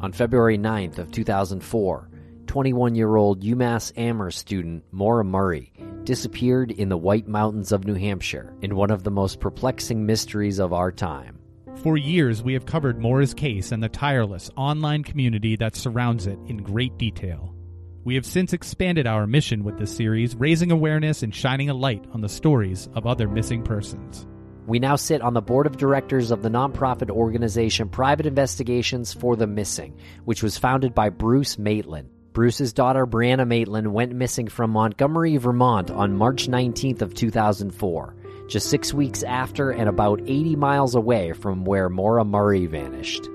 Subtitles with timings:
[0.00, 2.08] On February 9th of 2004,
[2.46, 8.76] 21-year-old UMass Amherst student Maura Murray disappeared in the White Mountains of New Hampshire in
[8.76, 11.38] one of the most perplexing mysteries of our time.
[11.82, 16.38] For years, we have covered Maura's case and the tireless online community that surrounds it
[16.46, 17.54] in great detail.
[18.02, 22.06] We have since expanded our mission with this series, raising awareness and shining a light
[22.14, 24.26] on the stories of other missing persons.
[24.70, 29.34] We now sit on the board of directors of the nonprofit organization Private Investigations for
[29.34, 32.08] the Missing, which was founded by Bruce Maitland.
[32.32, 38.14] Bruce's daughter Brianna Maitland went missing from Montgomery, Vermont on March 19th of 2004,
[38.46, 43.28] just 6 weeks after and about 80 miles away from where Maura Murray vanished.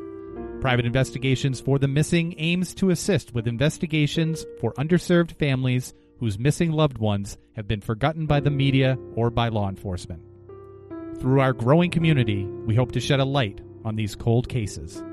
[0.62, 6.72] Private Investigations for the Missing aims to assist with investigations for underserved families whose missing
[6.72, 10.25] loved ones have been forgotten by the media or by law enforcement.
[11.20, 15.04] Through our growing community, we hope to shed a light on these cold cases.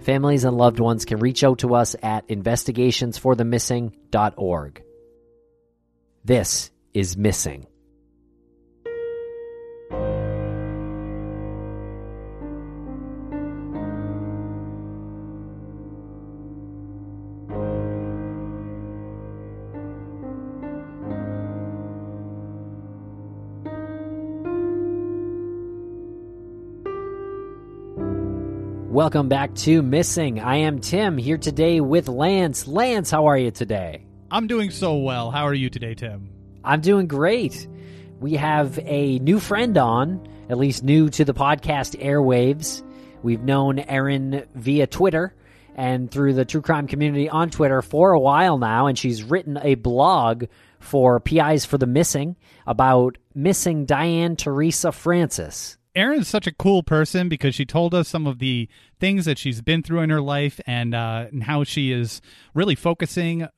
[0.00, 4.82] Families and loved ones can reach out to us at investigationsforthemissing.org.
[6.24, 7.66] This is Missing.
[29.06, 30.40] Welcome back to Missing.
[30.40, 32.66] I am Tim here today with Lance.
[32.66, 34.04] Lance, how are you today?
[34.32, 35.30] I'm doing so well.
[35.30, 36.28] How are you today, Tim?
[36.64, 37.68] I'm doing great.
[38.18, 42.82] We have a new friend on, at least new to the podcast airwaves.
[43.22, 45.32] We've known Erin via Twitter
[45.76, 49.56] and through the true crime community on Twitter for a while now, and she's written
[49.62, 50.46] a blog
[50.80, 52.34] for PIs for the Missing
[52.66, 55.78] about missing Diane Teresa Francis.
[55.96, 58.68] Erin's such a cool person because she told us some of the
[59.00, 62.20] things that she's been through in her life and, uh, and how she is
[62.54, 63.48] really focusing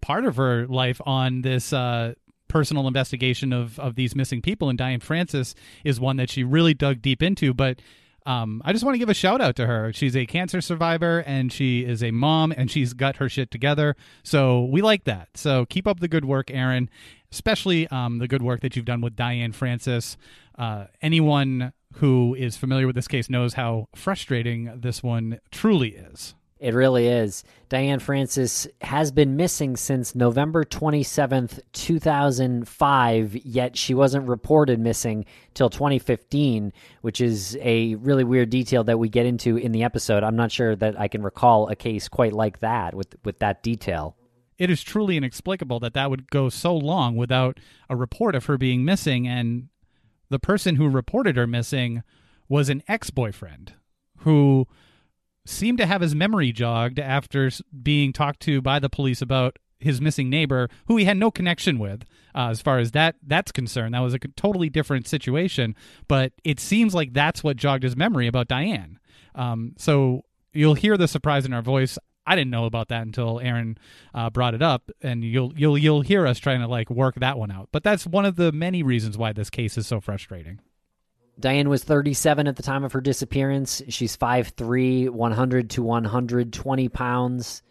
[0.00, 2.14] part of her life on this uh,
[2.48, 4.68] personal investigation of, of these missing people.
[4.68, 5.54] And Diane Francis
[5.84, 7.54] is one that she really dug deep into.
[7.54, 7.80] But
[8.26, 9.92] um, I just want to give a shout out to her.
[9.92, 13.96] She's a cancer survivor and she is a mom and she's got her shit together.
[14.22, 15.28] So we like that.
[15.34, 16.88] So keep up the good work, Erin,
[17.32, 20.16] especially um, the good work that you've done with Diane Francis.
[20.56, 26.34] Uh, anyone who is familiar with this case knows how frustrating this one truly is.
[26.62, 27.42] It really is.
[27.68, 35.24] Diane Francis has been missing since November 27th, 2005, yet she wasn't reported missing
[35.54, 40.22] till 2015, which is a really weird detail that we get into in the episode.
[40.22, 43.64] I'm not sure that I can recall a case quite like that with with that
[43.64, 44.14] detail.
[44.58, 47.58] It is truly inexplicable that that would go so long without
[47.88, 49.68] a report of her being missing and
[50.30, 52.02] the person who reported her missing
[52.48, 53.74] was an ex-boyfriend
[54.18, 54.66] who
[55.44, 57.50] seemed to have his memory jogged after
[57.82, 61.78] being talked to by the police about his missing neighbor, who he had no connection
[61.78, 62.04] with,
[62.34, 63.94] uh, as far as that that's concerned.
[63.94, 65.74] That was a totally different situation,
[66.08, 68.98] but it seems like that's what jogged his memory about Diane.
[69.34, 70.22] Um, so
[70.52, 71.98] you'll hear the surprise in our voice.
[72.26, 73.78] I didn't know about that until Erin
[74.14, 77.38] uh, brought it up, and you'll you'll you'll hear us trying to like work that
[77.38, 77.68] one out.
[77.72, 80.60] But that's one of the many reasons why this case is so frustrating.
[81.40, 83.82] Diane was 37 at the time of her disappearance.
[83.88, 87.62] She's 5'3, 100 to 120 pounds.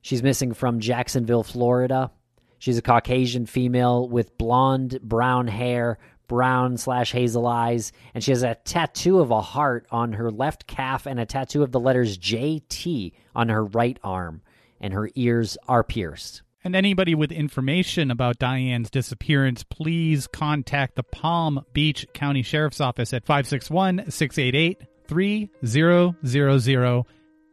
[0.00, 2.12] She's missing from Jacksonville, Florida.
[2.58, 8.42] She's a Caucasian female with blonde brown hair, brown slash hazel eyes, and she has
[8.42, 12.18] a tattoo of a heart on her left calf and a tattoo of the letters
[12.18, 14.42] JT on her right arm,
[14.80, 16.42] and her ears are pierced.
[16.64, 23.12] And anybody with information about Diane's disappearance, please contact the Palm Beach County Sheriff's Office
[23.12, 27.04] at 561 688 3000.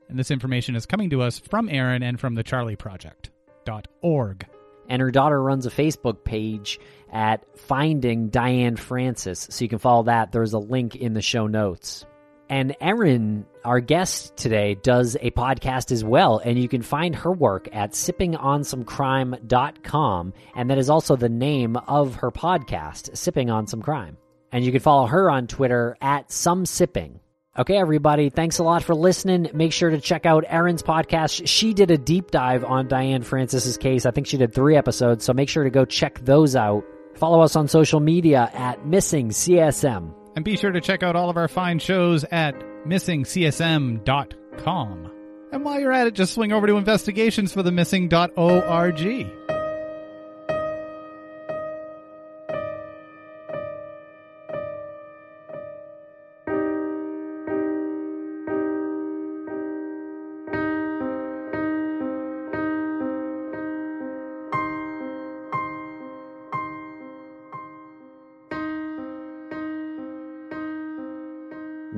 [0.07, 4.45] And this information is coming to us from Erin and from the Charley Project.org.
[4.89, 6.79] And her daughter runs a Facebook page
[7.11, 9.47] at Finding Diane Francis.
[9.49, 10.31] So you can follow that.
[10.31, 12.05] There's a link in the show notes.
[12.47, 16.37] And Erin, our guest today, does a podcast as well.
[16.37, 20.33] And you can find her work at sippingonsome.crime.com.
[20.55, 24.17] And that is also the name of her podcast, Sipping on Some Crime.
[24.51, 27.19] And you can follow her on Twitter at Some Sipping.
[27.57, 29.50] Okay, everybody, thanks a lot for listening.
[29.54, 31.48] Make sure to check out Erin's podcast.
[31.48, 34.06] She did a deep dive on Diane Francis's case.
[34.06, 36.84] I think she did three episodes, so make sure to go check those out.
[37.16, 40.13] Follow us on social media at Missing CSM.
[40.36, 45.12] And be sure to check out all of our fine shows at missingcsm.com.
[45.54, 49.55] And while you're at it, just swing over to investigations for the missing.org.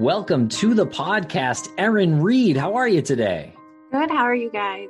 [0.07, 2.55] Welcome to the podcast, Erin Reed.
[2.55, 3.53] How are you today?
[3.91, 4.09] Good.
[4.09, 4.87] How are you guys?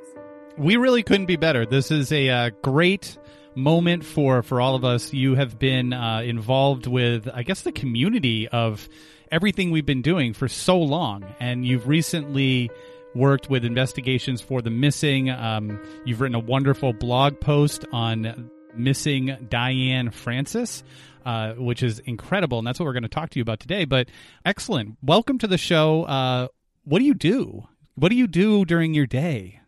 [0.56, 1.66] We really couldn't be better.
[1.66, 3.18] This is a uh, great
[3.56, 5.12] moment for for all of us.
[5.12, 8.88] You have been uh, involved with, I guess, the community of
[9.32, 12.70] everything we've been doing for so long, and you've recently
[13.12, 15.30] worked with investigations for the missing.
[15.30, 20.84] Um, you've written a wonderful blog post on missing Diane Francis.
[21.28, 23.84] Uh, which is incredible, and that's what we're going to talk to you about today.
[23.84, 24.08] But
[24.46, 26.04] excellent, welcome to the show.
[26.04, 26.48] Uh,
[26.84, 27.68] what do you do?
[27.96, 29.60] What do you do during your day?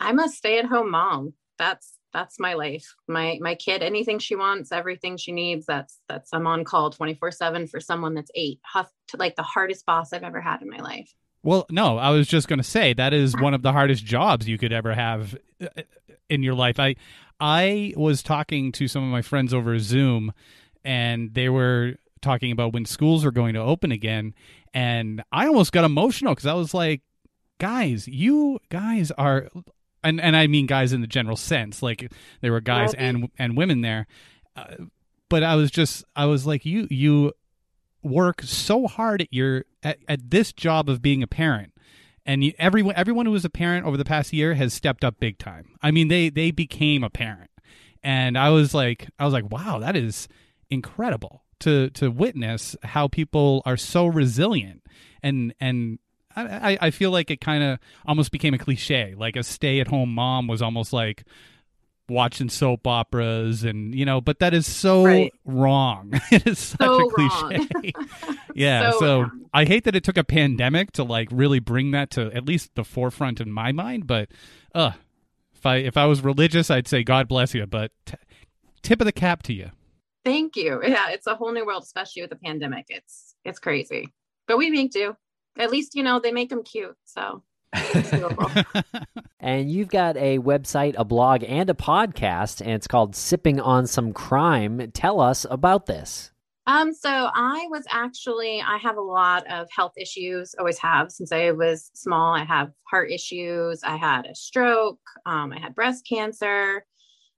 [0.00, 1.34] I'm a stay-at-home mom.
[1.56, 2.96] That's that's my life.
[3.06, 5.66] My my kid, anything she wants, everything she needs.
[5.66, 8.58] That's that's I'm on call 24 seven for someone that's eight.
[8.64, 11.14] Huff, to like the hardest boss I've ever had in my life.
[11.44, 14.48] Well, no, I was just going to say that is one of the hardest jobs
[14.48, 15.82] you could ever have uh,
[16.28, 16.80] in your life.
[16.80, 16.96] I
[17.38, 20.32] I was talking to some of my friends over Zoom
[20.84, 24.34] and they were talking about when schools were going to open again
[24.72, 27.02] and i almost got emotional because i was like
[27.58, 29.48] guys you guys are
[30.02, 32.10] and and i mean guys in the general sense like
[32.40, 33.02] there were guys Right.
[33.02, 34.06] and and women there
[34.56, 34.74] uh,
[35.28, 37.32] but i was just i was like you you
[38.02, 41.72] work so hard at your at, at this job of being a parent
[42.26, 45.18] and you, everyone everyone who was a parent over the past year has stepped up
[45.20, 47.50] big time i mean they they became a parent
[48.02, 50.26] and i was like i was like wow that is
[50.70, 54.82] incredible to to witness how people are so resilient
[55.22, 55.98] and and
[56.36, 59.14] I, I- feel like it kind of almost became a cliche.
[59.16, 61.22] Like a stay-at-home mom was almost like
[62.08, 65.32] watching soap operas, and you know, but that is so Right.
[65.44, 66.10] wrong.
[66.32, 67.92] it is such So a cliche.
[68.54, 68.90] yeah.
[68.90, 69.30] So So.
[69.52, 72.74] I hate that it took a pandemic to like really bring that to at least
[72.74, 74.08] the forefront in my mind.
[74.08, 74.28] But,
[74.74, 74.90] uh,
[75.54, 77.64] if I if I was religious, I'd say God bless you.
[77.66, 78.16] But t-
[78.82, 79.70] tip of the cap to you.
[80.24, 80.80] Thank you.
[80.82, 82.86] Yeah, it's a whole new world, especially with the pandemic.
[82.88, 84.08] It's it's crazy,
[84.48, 85.16] but we make do.
[85.58, 86.96] At least you know they make them cute.
[87.04, 87.42] So.
[89.44, 93.86] And you've got a website, a blog, and a podcast, and it's called Sipping on
[93.86, 94.90] Some Crime.
[94.92, 96.32] Tell us about this.
[96.66, 101.30] Um, so I was actually I have a lot of health issues, always have since
[101.30, 102.34] I was small.
[102.34, 106.86] I have heart issues, I had a stroke, um, I had breast cancer,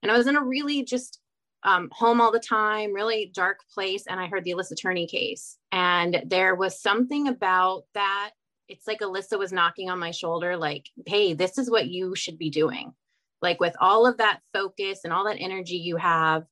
[0.01, 1.19] and I was in a really just
[1.67, 4.05] um, home all the time, really dark place.
[4.07, 8.31] And I heard the Alyssa Turney case, and there was something about that.
[8.67, 12.39] It's like Alyssa was knocking on my shoulder, like, "Hey, this is what you should
[12.39, 12.93] be doing."
[13.41, 16.45] Like with all of that focus and all that energy you have,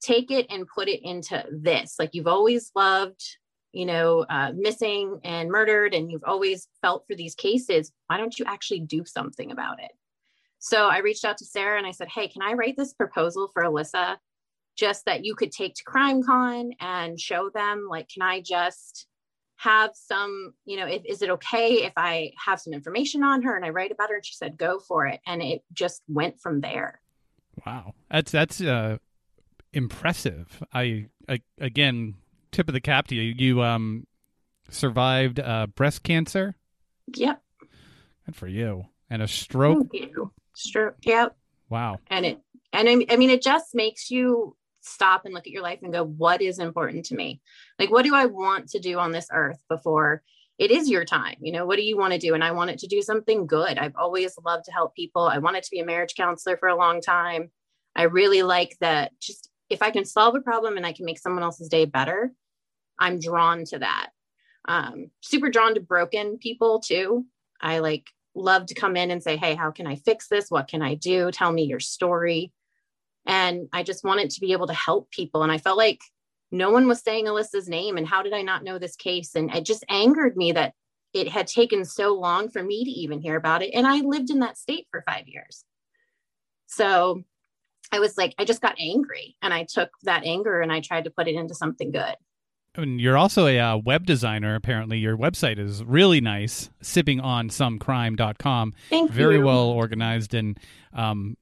[0.00, 3.20] take it and put it into this like you've always loved
[3.72, 8.38] you know uh, missing and murdered and you've always felt for these cases why don't
[8.38, 9.90] you actually do something about it
[10.58, 13.50] so i reached out to sarah and i said hey can i write this proposal
[13.52, 14.16] for alyssa
[14.78, 19.08] just that you could take to crime con and show them like can i just
[19.58, 23.56] have some, you know, if, is it okay if I have some information on her
[23.56, 24.14] and I write about her?
[24.14, 25.20] And she said, go for it.
[25.26, 27.00] And it just went from there.
[27.66, 27.94] Wow.
[28.08, 28.98] That's, that's, uh,
[29.72, 30.62] impressive.
[30.72, 32.14] I, I again,
[32.52, 33.34] tip of the cap to you.
[33.36, 34.06] You, um,
[34.70, 36.54] survived, uh, breast cancer.
[37.16, 37.42] Yep.
[38.26, 38.86] Good for you.
[39.10, 39.88] And a stroke.
[39.90, 40.32] Thank you.
[40.54, 40.96] Stroke.
[41.02, 41.36] Yep.
[41.68, 41.98] Wow.
[42.06, 42.40] And it,
[42.72, 45.92] and I, I mean, it just makes you stop and look at your life and
[45.92, 47.40] go, what is important to me?
[47.78, 50.22] Like, what do I want to do on this earth before
[50.58, 51.36] it is your time?
[51.40, 52.34] You know, what do you want to do?
[52.34, 53.78] And I want it to do something good.
[53.78, 55.22] I've always loved to help people.
[55.22, 57.50] I wanted to be a marriage counselor for a long time.
[57.94, 61.18] I really like that just if I can solve a problem and I can make
[61.18, 62.32] someone else's day better,
[62.98, 64.10] I'm drawn to that.
[64.66, 67.26] Um, super drawn to broken people too.
[67.60, 70.50] I like love to come in and say, Hey, how can I fix this?
[70.50, 71.30] What can I do?
[71.30, 72.52] Tell me your story.
[73.28, 75.42] And I just wanted to be able to help people.
[75.42, 76.00] And I felt like
[76.50, 77.96] no one was saying Alyssa's name.
[77.96, 79.34] And how did I not know this case?
[79.34, 80.72] And it just angered me that
[81.12, 83.70] it had taken so long for me to even hear about it.
[83.74, 85.64] And I lived in that state for five years.
[86.66, 87.22] So
[87.92, 91.04] I was like, I just got angry and I took that anger and I tried
[91.04, 92.16] to put it into something good.
[92.74, 94.54] And you're also a uh, web designer.
[94.54, 96.70] Apparently, your website is really nice.
[96.80, 98.74] Sipping on some crime.com.
[98.88, 99.44] Thank Very you.
[99.44, 100.58] well organized and
[100.92, 101.36] um,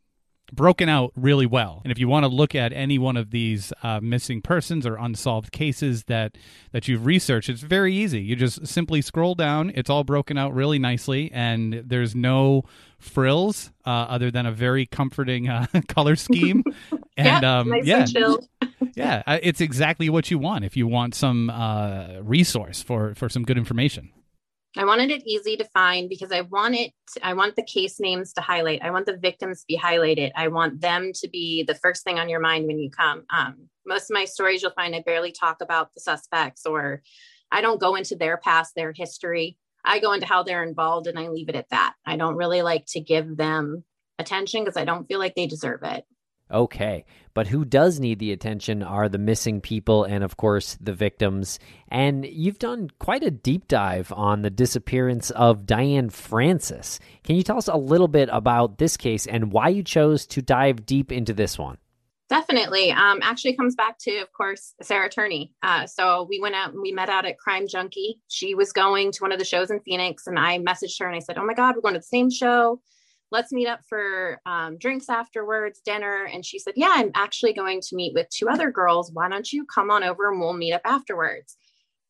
[0.53, 1.81] broken out really well.
[1.85, 4.97] And if you want to look at any one of these uh, missing persons or
[4.97, 6.37] unsolved cases that
[6.73, 8.21] that you've researched, it's very easy.
[8.21, 9.73] You just simply scroll down.
[9.75, 12.65] It's all broken out really nicely, and there's no
[12.99, 16.65] frills uh, other than a very comforting uh, color scheme.
[17.17, 18.49] and yeah, um, nice yeah, and
[18.95, 23.45] yeah, it's exactly what you want if you want some uh, resource for for some
[23.45, 24.11] good information.
[24.79, 26.93] I wanted it easy to find because I want it,
[27.23, 28.83] I want the case names to highlight.
[28.83, 30.33] I want the victims to be highlighted.
[30.37, 33.25] I want them to be the first thing on your mind when you come.
[33.31, 37.03] Um, most of my stories, you'll find I barely talk about the suspects or
[37.51, 39.57] I don't go into their past, their history.
[39.85, 41.95] I go into how they're involved and I leave it at that.
[42.05, 43.83] I don't really like to give them
[44.19, 46.05] attention because I don't feel like they deserve it.
[46.51, 50.93] Okay, but who does need the attention are the missing people and, of course, the
[50.93, 51.59] victims.
[51.89, 57.01] And you've done quite a deep dive on the disappearance of Diane Francis.
[57.25, 60.41] Can you tell us a little bit about this case and why you chose to
[60.41, 61.79] dive deep into this one?
[62.29, 62.91] Definitely.
[62.91, 65.53] Um, actually comes back to, of course, Sarah Turney.
[65.63, 68.19] Uh, so we went out and we met out at Crime Junkie.
[68.29, 71.15] She was going to one of the shows in Phoenix, and I messaged her and
[71.15, 72.81] I said, "Oh my God, we're going to the same show.
[73.31, 77.81] Let's meet up for um, drinks afterwards, dinner." And she said, "Yeah, I'm actually going
[77.83, 79.11] to meet with two other girls.
[79.13, 81.57] Why don't you come on over and we'll meet up afterwards?"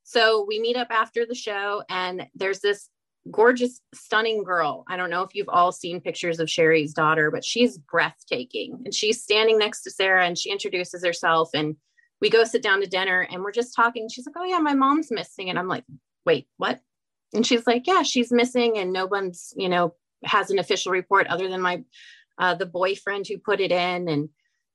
[0.05, 2.89] So we meet up after the show, and there's this
[3.31, 4.85] gorgeous, stunning girl.
[4.89, 8.83] I don't know if you've all seen pictures of Sherry's daughter, but she's breathtaking.
[8.85, 11.51] And she's standing next to Sarah and she introduces herself.
[11.55, 11.77] And
[12.21, 14.09] we go sit down to dinner and we're just talking.
[14.09, 15.51] She's like, Oh, yeah, my mom's missing.
[15.51, 15.85] And I'm like,
[16.25, 16.81] Wait, what?
[17.35, 18.79] And she's like, Yeah, she's missing.
[18.79, 19.95] And no one's, you know,
[20.27, 21.83] has an official report other than my,
[22.39, 24.09] uh, the boyfriend who put it in.
[24.09, 24.29] And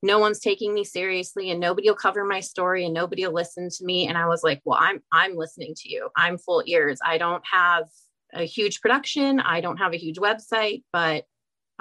[0.03, 3.69] no one's taking me seriously and nobody will cover my story and nobody will listen
[3.69, 4.07] to me.
[4.07, 6.09] And I was like, Well, I'm, I'm listening to you.
[6.15, 6.99] I'm full ears.
[7.05, 7.87] I don't have
[8.33, 9.39] a huge production.
[9.39, 11.25] I don't have a huge website, but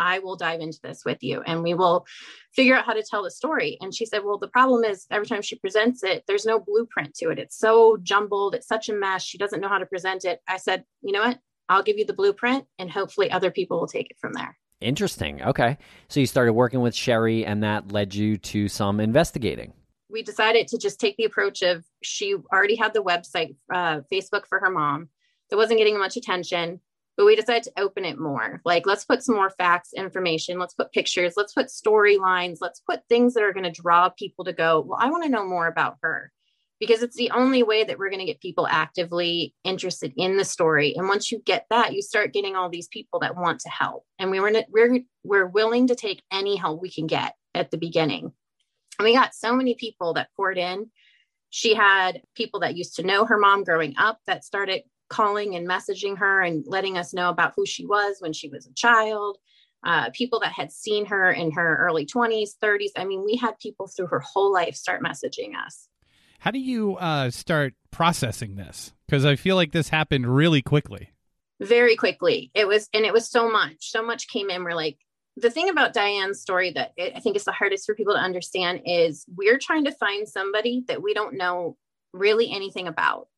[0.01, 2.07] I will dive into this with you and we will
[2.55, 3.77] figure out how to tell the story.
[3.81, 7.15] And she said, Well, the problem is every time she presents it, there's no blueprint
[7.17, 7.39] to it.
[7.39, 9.23] It's so jumbled, it's such a mess.
[9.23, 10.41] She doesn't know how to present it.
[10.49, 11.39] I said, You know what?
[11.71, 14.59] I'll give you the blueprint and hopefully other people will take it from there.
[14.81, 15.43] Interesting.
[15.43, 15.79] Okay.
[16.09, 19.73] So you started working with Sherry, and that led you to some investigating.
[20.11, 24.47] We decided to just take the approach of she already had the website, uh, Facebook
[24.49, 25.11] for her mom.
[25.51, 26.81] It wasn't getting much attention,
[27.17, 28.63] but we decided to open it more.
[28.65, 33.07] Like, let's put some more facts, information, let's put pictures, let's put storylines, let's put
[33.09, 35.67] things that are going to draw people to go, well, I want to know more
[35.67, 36.33] about her
[36.81, 40.45] because it's the only way that we're going to get people actively interested in the
[40.45, 40.95] story.
[40.97, 44.05] And once you get that, you start getting all these people that want to help.
[44.19, 47.77] And we were we're we're willing to take any help we can get at the
[47.77, 48.33] beginning.
[48.99, 50.91] And we got so many people that poured in.
[51.51, 55.69] She had people that used to know her mom growing up that started calling and
[55.69, 59.37] messaging her and letting us know about who she was when she was a child.
[59.85, 62.91] Uh, people that had seen her in her early 20s, 30s.
[62.97, 65.89] I mean, we had people through her whole life start messaging us.
[66.41, 68.95] How do you uh, start processing this?
[69.07, 71.11] Because I feel like this happened really quickly.
[71.61, 72.51] Very quickly.
[72.55, 74.65] It was, and it was so much, so much came in.
[74.65, 74.97] We're like,
[75.37, 78.81] the thing about Diane's story that I think is the hardest for people to understand
[78.87, 81.77] is we're trying to find somebody that we don't know
[82.15, 83.29] really anything about.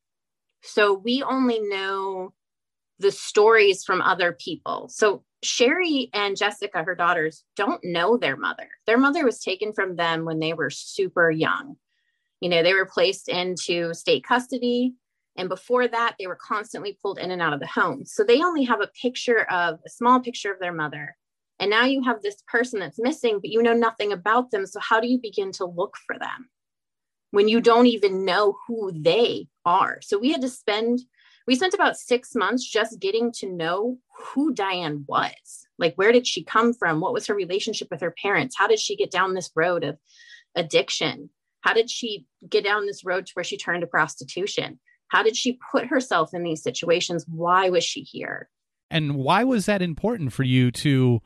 [0.61, 2.33] So we only know
[2.99, 4.87] the stories from other people.
[4.89, 8.69] So Sherry and Jessica, her daughters, don't know their mother.
[8.87, 11.75] Their mother was taken from them when they were super young.
[12.43, 14.95] You know, they were placed into state custody.
[15.37, 18.03] And before that, they were constantly pulled in and out of the home.
[18.03, 21.15] So they only have a picture of a small picture of their mother.
[21.57, 24.65] And now you have this person that's missing, but you know nothing about them.
[24.65, 26.49] So how do you begin to look for them
[27.31, 29.99] when you don't even know who they are?
[30.01, 30.99] So we had to spend,
[31.47, 35.65] we spent about six months just getting to know who Diane was.
[35.77, 36.99] Like, where did she come from?
[36.99, 38.57] What was her relationship with her parents?
[38.57, 39.97] How did she get down this road of
[40.55, 41.29] addiction?
[41.63, 44.79] How did she get down this road to where she turned to prostitution?
[45.07, 47.25] How did she put herself in these situations?
[47.27, 48.49] Why was she here?
[48.91, 51.21] And why was that important for you to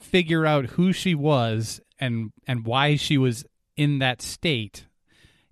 [0.00, 3.44] figure out who she was and and why she was
[3.76, 4.86] in that state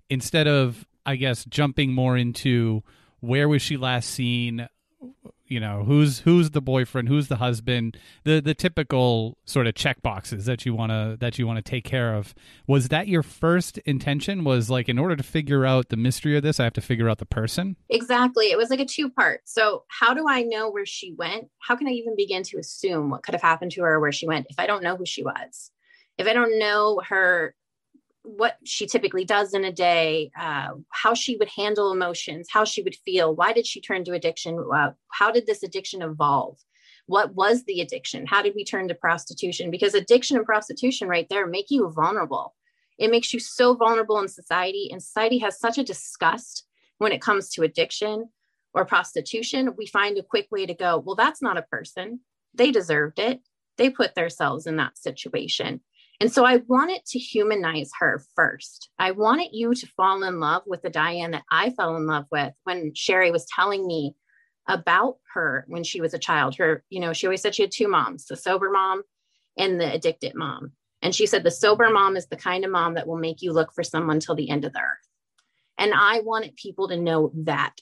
[0.09, 2.83] instead of I guess jumping more into
[3.21, 4.67] where was she last seen
[5.45, 10.01] you know who's who's the boyfriend who's the husband the the typical sort of check
[10.01, 12.33] boxes that you want to that you want to take care of.
[12.67, 14.43] Was that your first intention?
[14.43, 17.09] Was like in order to figure out the mystery of this i have to figure
[17.09, 17.75] out the person?
[17.89, 18.51] Exactly.
[18.51, 21.49] It was like a two part so how do i know where she went?
[21.59, 24.11] How can i even begin to assume what could have happened to her or where
[24.11, 25.71] she went if i don't know who she was?
[26.17, 27.55] If i don't know her
[28.23, 32.81] what she typically does in a day, uh, how she would handle emotions, how she
[32.81, 33.35] would feel.
[33.35, 34.63] Why did she turn to addiction?
[34.73, 36.57] Uh, how did this addiction evolve?
[37.05, 38.25] What was the addiction?
[38.25, 39.69] How did we turn to prostitution?
[39.69, 42.55] Because addiction and prostitution, right there, make you vulnerable.
[42.97, 46.65] It makes you so vulnerable in society, and society has such a disgust
[46.99, 48.29] when it comes to addiction
[48.73, 49.73] or prostitution.
[49.77, 52.21] We find a quick way to go, well, that's not a person.
[52.53, 53.41] They deserved it.
[53.77, 55.81] They put themselves in that situation.
[56.23, 58.89] And so I wanted to humanize her first.
[58.97, 62.27] I wanted you to fall in love with the Diane that I fell in love
[62.31, 64.15] with when Sherry was telling me
[64.69, 66.55] about her when she was a child.
[66.55, 69.03] Her, you know, she always said she had two moms, the sober mom
[69.57, 70.71] and the addicted mom.
[71.01, 73.51] And she said the sober mom is the kind of mom that will make you
[73.51, 75.09] look for someone till the end of the earth.
[75.77, 77.73] And I wanted people to know that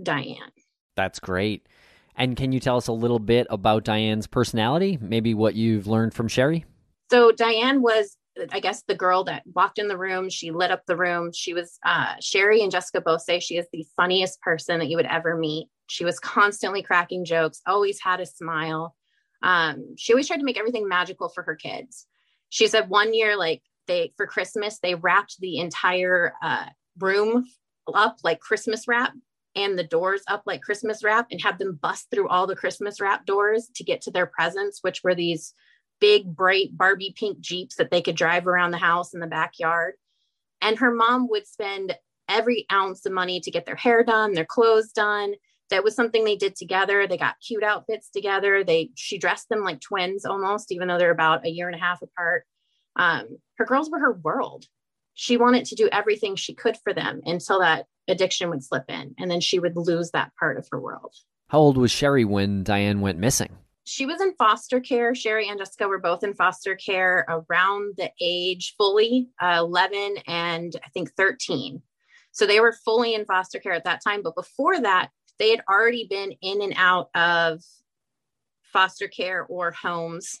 [0.00, 0.52] Diane.
[0.94, 1.66] That's great.
[2.14, 5.00] And can you tell us a little bit about Diane's personality?
[5.00, 6.64] Maybe what you've learned from Sherry?
[7.10, 8.16] So Diane was,
[8.52, 10.28] I guess, the girl that walked in the room.
[10.28, 11.32] She lit up the room.
[11.32, 14.96] She was, uh, Sherry and Jessica both say she is the funniest person that you
[14.96, 15.68] would ever meet.
[15.88, 18.94] She was constantly cracking jokes, always had a smile.
[19.42, 22.06] Um, she always tried to make everything magical for her kids.
[22.50, 26.66] She said one year, like they, for Christmas, they wrapped the entire uh,
[26.98, 27.46] room
[27.94, 29.12] up like Christmas wrap
[29.56, 33.00] and the doors up like Christmas wrap and had them bust through all the Christmas
[33.00, 35.54] wrap doors to get to their presents, which were these
[36.00, 39.94] big, bright Barbie pink Jeeps that they could drive around the house in the backyard.
[40.60, 41.96] And her mom would spend
[42.28, 45.34] every ounce of money to get their hair done, their clothes done.
[45.70, 47.06] That was something they did together.
[47.06, 48.64] They got cute outfits together.
[48.64, 51.82] They she dressed them like twins almost, even though they're about a year and a
[51.82, 52.44] half apart.
[52.96, 54.64] Um, her girls were her world.
[55.14, 59.14] She wanted to do everything she could for them until that addiction would slip in,
[59.18, 61.14] and then she would lose that part of her world.
[61.48, 63.56] How old was Sherry when Diane went missing?
[63.88, 65.14] She was in foster care.
[65.14, 70.74] Sherry and Jessica were both in foster care around the age fully uh, 11 and
[70.84, 71.82] I think 13.
[72.32, 74.22] So they were fully in foster care at that time.
[74.22, 77.62] But before that, they had already been in and out of
[78.62, 80.40] foster care or homes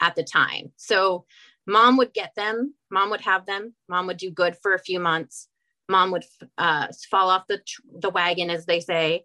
[0.00, 0.72] at the time.
[0.76, 1.24] So
[1.66, 5.00] mom would get them, mom would have them, mom would do good for a few
[5.00, 5.48] months.
[5.88, 6.24] Mom would
[6.58, 7.60] uh, fall off the,
[8.00, 9.24] the wagon, as they say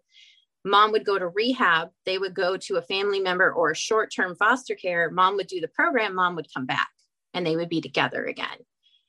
[0.64, 1.90] mom would go to rehab.
[2.06, 5.10] They would go to a family member or short-term foster care.
[5.10, 6.14] Mom would do the program.
[6.14, 6.88] Mom would come back
[7.34, 8.58] and they would be together again.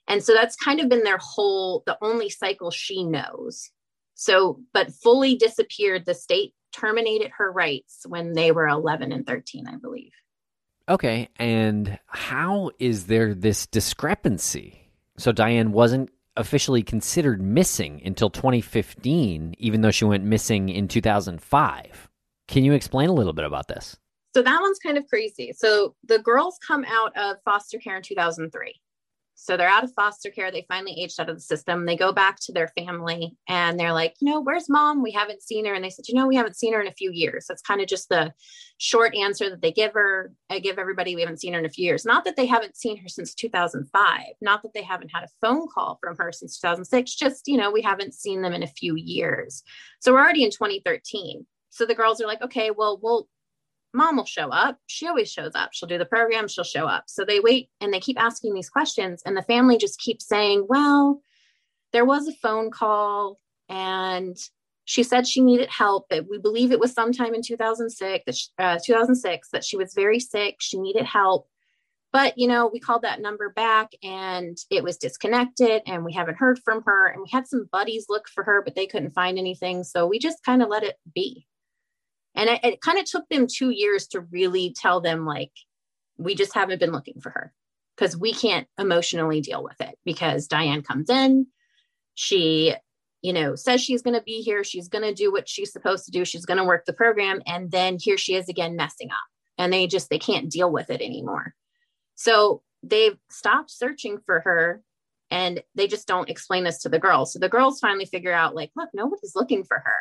[0.07, 3.71] And so that's kind of been their whole the only cycle she knows.
[4.15, 6.05] So but fully disappeared.
[6.05, 10.11] The state terminated her rights when they were 11 and 13 i believe.
[10.87, 11.29] Okay.
[11.37, 14.91] And how is there this discrepancy?
[15.17, 22.09] So diane wasn't officially considered missing until 2015, even though she went missing in 2005.
[22.47, 23.97] Can you explain a little bit about this?
[24.35, 25.53] So that one's kind of crazy.
[25.55, 28.73] So the girls come out of foster care in 2003.
[29.37, 30.49] So they're out of foster care.
[30.49, 31.85] They finally aged out of the system.
[31.85, 35.03] They go back to their family and they're like, you know, where's mom?
[35.03, 35.73] We haven't seen her.
[35.73, 37.45] And they said, you know, we haven't seen her in a few years.
[37.47, 38.33] That's kind of just the
[38.77, 40.31] short answer that they give her.
[40.49, 42.05] I give everybody, we haven't seen her in a few years.
[42.05, 45.67] Not that they haven't seen her since 2005, not that they haven't had a phone
[45.67, 48.95] call from her since 2006, just, you know, we haven't seen them in a few
[48.95, 49.63] years.
[49.99, 51.45] So we're already in 2013.
[51.71, 53.27] So the girls are like, okay, well, we'll
[53.95, 54.77] mom will show up.
[54.88, 55.69] She always shows up.
[55.73, 57.05] She'll do the program, she'll show up.
[57.08, 59.23] So they wait and they keep asking these questions.
[59.25, 61.21] And the family just keeps saying, well,
[61.93, 64.38] there was a phone call and
[64.84, 66.08] she said she needed help.
[66.10, 70.58] But we believe it was sometime in 2006, uh, 2006 that she was very sick.
[70.60, 71.47] She needed help.
[72.12, 76.38] But, you know, we called that number back and it was disconnected and we haven't
[76.38, 77.08] heard from her.
[77.08, 79.84] And we had some buddies look for her, but they couldn't find anything.
[79.84, 81.45] So we just kind of let it be.
[82.35, 85.51] And it, kind of took them two years to really tell them, like,
[86.17, 87.53] we just haven't been looking for her
[87.95, 91.47] because we can't emotionally deal with it because Diane comes in,
[92.13, 92.75] she,
[93.21, 96.05] you know, says she's going to be here, she's going to do what she's supposed
[96.05, 99.11] to do, she's going to work the program, and then here she is again messing
[99.11, 99.17] up,
[99.57, 101.53] and they just they can't deal with it anymore.
[102.15, 104.81] So they've stopped searching for her
[105.31, 107.33] and they just don't explain this to the girls.
[107.33, 109.99] So the girls finally figure out, like, look, nobody's looking for her.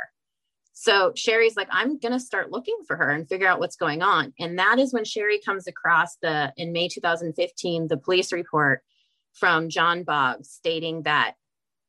[0.74, 4.02] So Sherry's like, I'm going to start looking for her and figure out what's going
[4.02, 4.34] on.
[4.40, 8.82] And that is when Sherry comes across the, in May 2015, the police report
[9.34, 11.34] from John Boggs stating that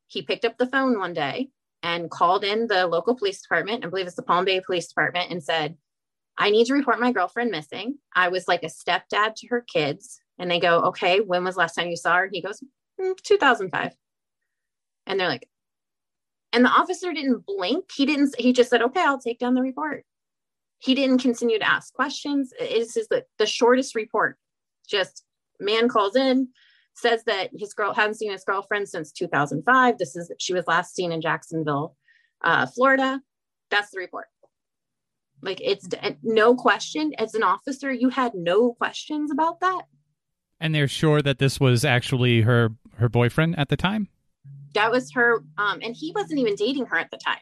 [0.08, 1.50] he picked up the phone one day
[1.82, 5.32] and called in the local police department, I believe it's the Palm Bay Police Department,
[5.32, 5.78] and said,
[6.38, 7.98] I need to report my girlfriend missing.
[8.14, 10.20] I was like a stepdad to her kids.
[10.38, 12.30] And they go, Okay, when was last time you saw her?
[12.32, 12.62] he goes,
[13.00, 13.94] mm, 2005.
[15.08, 15.48] And they're like,
[16.56, 17.92] and the officer didn't blink.
[17.94, 20.06] He didn't, he just said, Okay, I'll take down the report.
[20.80, 22.54] He didn't continue to ask questions.
[22.58, 24.38] This is the, the shortest report.
[24.88, 25.26] Just
[25.60, 26.48] man calls in,
[26.94, 29.98] says that his girl hadn't seen his girlfriend since 2005.
[29.98, 31.98] This is, she was last seen in Jacksonville,
[32.42, 33.22] uh, Florida.
[33.70, 34.28] That's the report.
[35.42, 35.90] Like it's
[36.24, 37.14] no question.
[37.18, 39.82] As an officer, you had no questions about that.
[40.62, 44.08] And they're sure that this was actually her her boyfriend at the time.
[44.76, 47.40] That was her, um, and he wasn't even dating her at the time.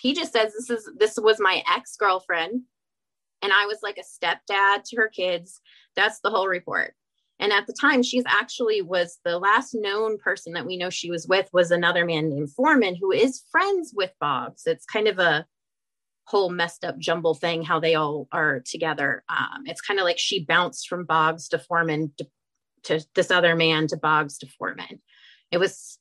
[0.00, 2.62] He just says this is this was my ex girlfriend,
[3.42, 5.60] and I was like a stepdad to her kids.
[5.96, 6.94] That's the whole report.
[7.38, 11.10] And at the time, she's actually was the last known person that we know she
[11.10, 14.62] was with was another man named Foreman, who is friends with Boggs.
[14.66, 15.46] It's kind of a
[16.30, 20.18] whole messed up jumble thing how they all are together um, it's kind of like
[20.18, 22.24] she bounced from boggs to foreman to,
[22.84, 25.02] to, this other man to boggs to foreman
[25.50, 25.98] it was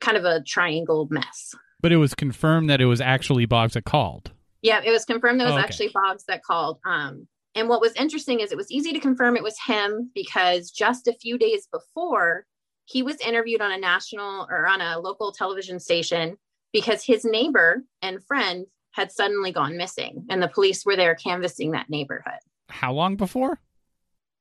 [0.00, 3.84] kind of a triangle mess but it was confirmed that it was actually boggs that
[3.84, 4.32] called
[4.62, 5.64] yeah it was confirmed that it was oh, okay.
[5.64, 9.36] actually boggs that called um, and what was interesting is it was easy to confirm
[9.36, 12.44] it was him because just a few days before
[12.84, 16.36] he was interviewed on a national or on a local television station
[16.72, 21.72] because his neighbor and friend had suddenly gone missing and the police were there canvassing
[21.72, 22.38] that neighborhood.
[22.68, 23.60] How long before?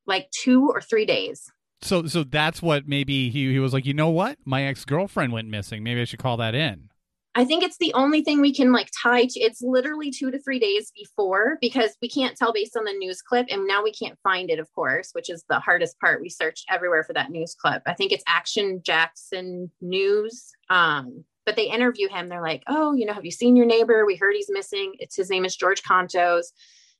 [0.05, 1.51] Like 2 or 3 days.
[1.81, 4.37] So so that's what maybe he he was like, "You know what?
[4.45, 5.83] My ex-girlfriend went missing.
[5.83, 6.89] Maybe I should call that in."
[7.37, 9.39] I think it's the only thing we can like tie to.
[9.41, 13.21] It's literally two to three days before because we can't tell based on the news
[13.21, 13.47] clip.
[13.49, 16.21] And now we can't find it, of course, which is the hardest part.
[16.21, 17.83] We searched everywhere for that news clip.
[17.85, 20.53] I think it's Action Jackson News.
[20.69, 22.29] Um, but they interview him.
[22.29, 24.05] They're like, oh, you know, have you seen your neighbor?
[24.05, 24.93] We heard he's missing.
[24.99, 26.45] It's his name is George Contos.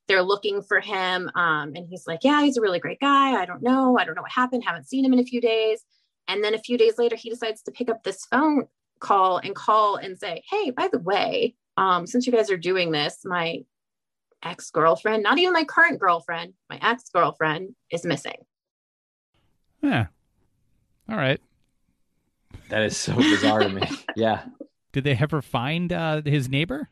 [0.08, 1.30] They're looking for him.
[1.34, 3.32] Um, and he's like, yeah, he's a really great guy.
[3.32, 3.98] I don't know.
[3.98, 4.64] I don't know what happened.
[4.64, 5.84] Haven't seen him in a few days.
[6.28, 8.66] And then a few days later, he decides to pick up this phone
[9.00, 12.90] call and call and say, hey, by the way, um, since you guys are doing
[12.90, 13.60] this, my
[14.42, 18.44] ex girlfriend, not even my current girlfriend, my ex girlfriend is missing.
[19.82, 20.06] Yeah.
[21.08, 21.40] All right.
[22.68, 23.82] That is so bizarre to me.
[24.16, 24.44] Yeah.
[24.92, 26.88] Did they ever find uh, his neighbor?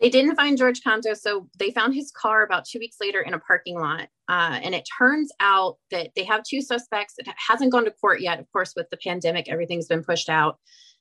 [0.00, 3.32] They didn't find George Contos, so they found his car about two weeks later in
[3.32, 4.08] a parking lot.
[4.28, 7.14] Uh, and it turns out that they have two suspects.
[7.16, 8.38] It hasn't gone to court yet.
[8.38, 10.58] Of course, with the pandemic, everything's been pushed out.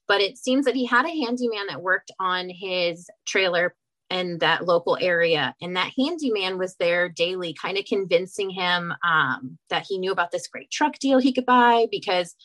[0.08, 3.76] But it seems that he had a handyman that worked on his trailer
[4.10, 5.56] in that local area.
[5.62, 10.32] And that handyman was there daily, kind of convincing him um, that he knew about
[10.32, 12.36] this great truck deal he could buy because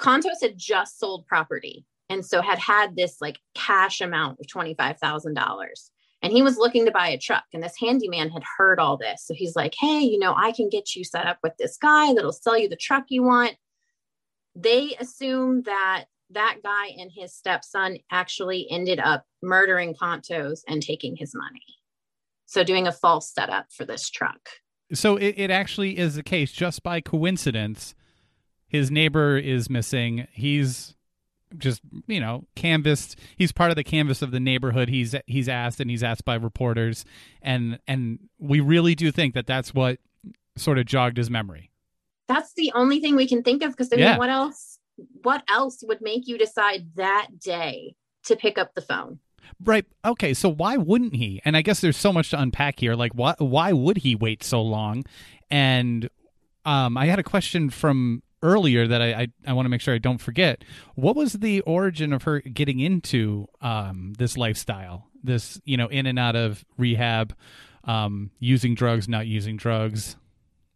[0.00, 5.34] Contos had just sold property and so had had this like cash amount of $25,000.
[6.22, 7.44] And he was looking to buy a truck.
[7.52, 9.26] And this handyman had heard all this.
[9.26, 12.14] So he's like, hey, you know, I can get you set up with this guy
[12.14, 13.56] that'll sell you the truck you want.
[14.54, 21.16] They assume that that guy and his stepson actually ended up murdering Contos and taking
[21.16, 21.60] his money.
[22.46, 24.48] So doing a false setup for this truck.
[24.94, 27.94] So it, it actually is the case just by coincidence
[28.74, 30.26] his neighbor is missing.
[30.32, 30.96] He's
[31.58, 33.18] just you know canvassed.
[33.36, 36.34] He's part of the canvas of the neighborhood he's he's asked and he's asked by
[36.34, 37.04] reporters.
[37.42, 39.98] And and we really do think that that's what
[40.56, 41.70] sort of jogged his memory.
[42.28, 44.18] That's the only thing we can think of because I mean, yeah.
[44.18, 44.78] what else
[45.22, 49.18] what else would make you decide that day to pick up the phone?
[49.62, 49.84] Right.
[50.04, 50.32] Okay.
[50.34, 51.40] So why wouldn't he?
[51.44, 52.94] And i guess there's so much to unpack here.
[52.94, 55.04] Like why why would he wait so long?
[55.50, 56.08] And
[56.64, 59.94] um i had a question from earlier that I I, I want to make sure
[59.94, 60.62] I don't forget.
[60.94, 65.08] What was the origin of her getting into um, this lifestyle?
[65.24, 67.34] This you know in and out of rehab,
[67.84, 70.16] um, using drugs, not using drugs.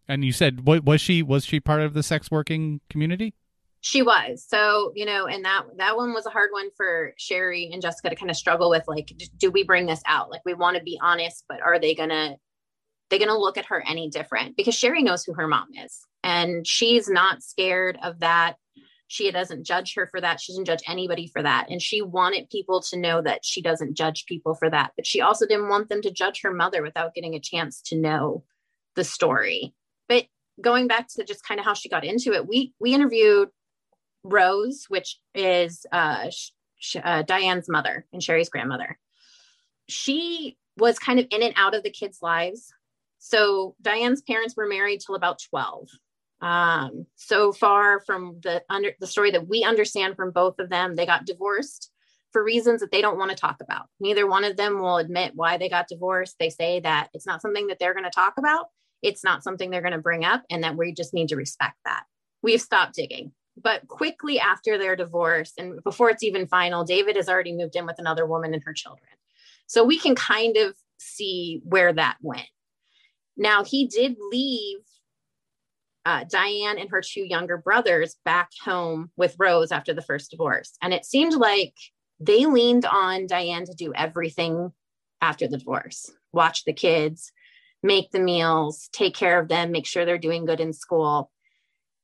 [0.09, 1.23] And you said, what was she?
[1.23, 3.35] Was she part of the sex working community?
[3.81, 4.45] She was.
[4.49, 8.11] So, you know, and that that one was a hard one for Sherry and Jessica
[8.11, 10.31] to kind of struggle with like do we bring this out?
[10.31, 12.37] Like we want to be honest, but are they going to
[13.11, 14.57] they going to look at her any different?
[14.57, 18.57] Because Sherry knows who her mom is and she's not scared of that.
[19.07, 20.39] She doesn't judge her for that.
[20.39, 21.69] She doesn't judge anybody for that.
[21.71, 24.93] And she wanted people to know that she doesn't judge people for that.
[24.95, 27.97] But she also didn't want them to judge her mother without getting a chance to
[27.97, 28.45] know
[28.95, 29.75] the story.
[30.07, 30.27] But
[30.61, 33.49] going back to just kind of how she got into it, we we interviewed
[34.23, 36.27] Rose, which is uh,
[37.03, 38.99] uh, Diane's mother and Sherry's grandmother.
[39.89, 42.71] She was kind of in and out of the kids' lives.
[43.19, 45.89] So Diane's parents were married till about 12.
[46.41, 50.95] Um, so far from the under the story that we understand from both of them,
[50.95, 51.91] they got divorced
[52.33, 53.87] for reasons that they don't want to talk about.
[54.01, 56.37] Neither one of them will admit why they got divorced.
[56.39, 58.67] They say that it's not something that they're going to talk about.
[59.03, 61.77] It's not something they're going to bring up, and that we just need to respect
[61.85, 62.05] that.
[62.43, 63.33] We've stopped digging.
[63.61, 67.87] But quickly after their divorce, and before it's even final, David has already moved in
[67.87, 69.09] with another woman and her children.
[69.67, 72.47] So we can kind of see where that went.
[73.37, 74.79] Now, he did leave
[76.09, 80.73] uh, Diane and her two younger brothers back home with Rose after the first divorce.
[80.81, 81.75] And it seemed like
[82.19, 84.73] they leaned on Diane to do everything
[85.21, 87.33] after the divorce watch the kids,
[87.83, 91.31] make the meals, take care of them, make sure they're doing good in school.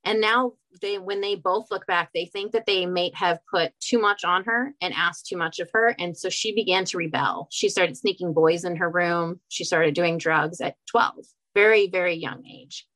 [0.04, 3.72] And now they when they both look back, they think that they may have put
[3.80, 5.94] too much on her and asked too much of her.
[5.98, 7.48] And so she began to rebel.
[7.50, 9.40] She started sneaking boys in her room.
[9.48, 12.86] She started doing drugs at 12, very, very young age.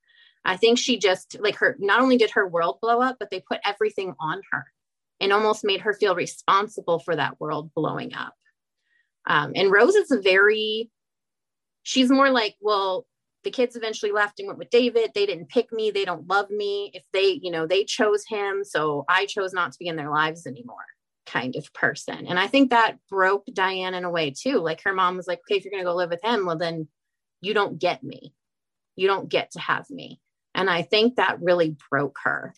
[0.45, 3.41] I think she just like her not only did her world blow up, but they
[3.41, 4.67] put everything on her
[5.21, 8.35] and almost made her feel responsible for that world blowing up.
[9.27, 10.91] Um, and Rose is a very,
[11.83, 13.07] she's more like, well,
[13.45, 15.11] the kids eventually left and went with David.
[15.15, 15.91] They didn't pick me.
[15.91, 16.91] They don't love me.
[16.95, 18.65] If they, you know, they chose him.
[18.65, 20.77] So I chose not to be in their lives anymore
[21.27, 22.27] kind of person.
[22.27, 24.59] And I think that broke Diane in a way too.
[24.59, 26.57] Like her mom was like, okay, if you're going to go live with him, well,
[26.57, 26.89] then
[27.41, 28.33] you don't get me.
[28.97, 30.21] You don't get to have me.
[30.59, 32.53] And I think that really broke her.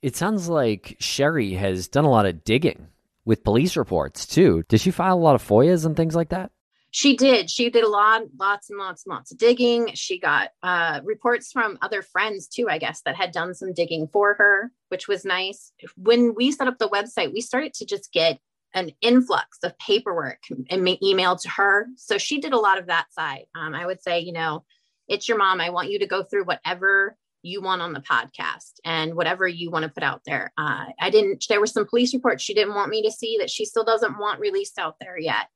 [0.00, 2.88] It sounds like Sherry has done a lot of digging
[3.26, 4.64] with police reports too.
[4.68, 6.50] Did she file a lot of FOIAs and things like that?
[6.90, 7.50] She did.
[7.50, 9.90] She did a lot, lots and lots and lots of digging.
[9.94, 14.08] She got uh, reports from other friends too, I guess, that had done some digging
[14.08, 15.72] for her, which was nice.
[15.96, 18.40] When we set up the website, we started to just get
[18.74, 21.88] an influx of paperwork and emailed to her.
[21.96, 23.44] So she did a lot of that side.
[23.54, 24.64] Um, I would say, you know,
[25.12, 25.60] it's your mom.
[25.60, 29.70] I want you to go through whatever you want on the podcast and whatever you
[29.70, 30.52] want to put out there.
[30.56, 33.50] Uh, I didn't, there were some police reports she didn't want me to see that
[33.50, 35.48] she still doesn't want released out there yet.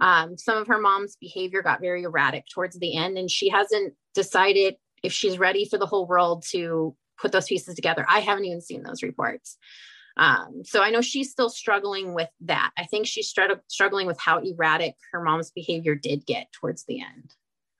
[0.00, 3.94] Um, some of her mom's behavior got very erratic towards the end, and she hasn't
[4.14, 8.04] decided if she's ready for the whole world to put those pieces together.
[8.08, 9.58] I haven't even seen those reports.
[10.16, 12.70] Um, so I know she's still struggling with that.
[12.76, 17.00] I think she's str- struggling with how erratic her mom's behavior did get towards the
[17.00, 17.34] end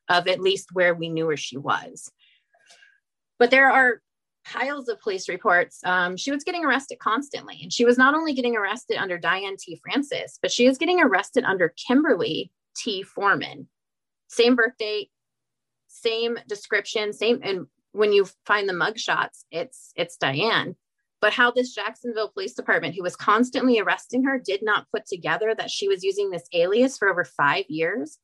[0.09, 2.11] of at least where we knew where she was.
[3.39, 4.01] But there are
[4.45, 5.81] piles of police reports.
[5.85, 7.59] Um, she was getting arrested constantly.
[7.63, 9.81] And she was not only getting arrested under Diane T.
[9.83, 13.03] Francis, but she was getting arrested under Kimberly T.
[13.03, 13.69] Foreman.
[14.29, 15.09] Same birthday,
[15.89, 17.41] same description, same.
[17.43, 20.77] And when you find the mugshots, it's it's Diane.
[21.21, 25.53] But how this Jacksonville Police Department, who was constantly arresting her, did not put together
[25.57, 28.19] that she was using this alias for over five years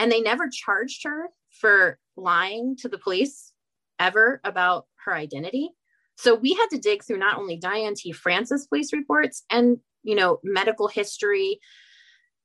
[0.00, 3.52] and they never charged her for lying to the police
[3.98, 5.70] ever about her identity.
[6.16, 8.10] So we had to dig through not only Diane T.
[8.10, 11.60] Francis police reports and, you know, medical history,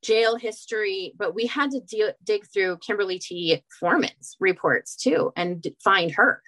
[0.04, 3.64] jail history, but we had to dig through Kimberly T.
[3.80, 6.42] Foreman's reports too and find her.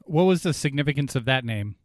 [0.00, 1.76] What was the significance of that name?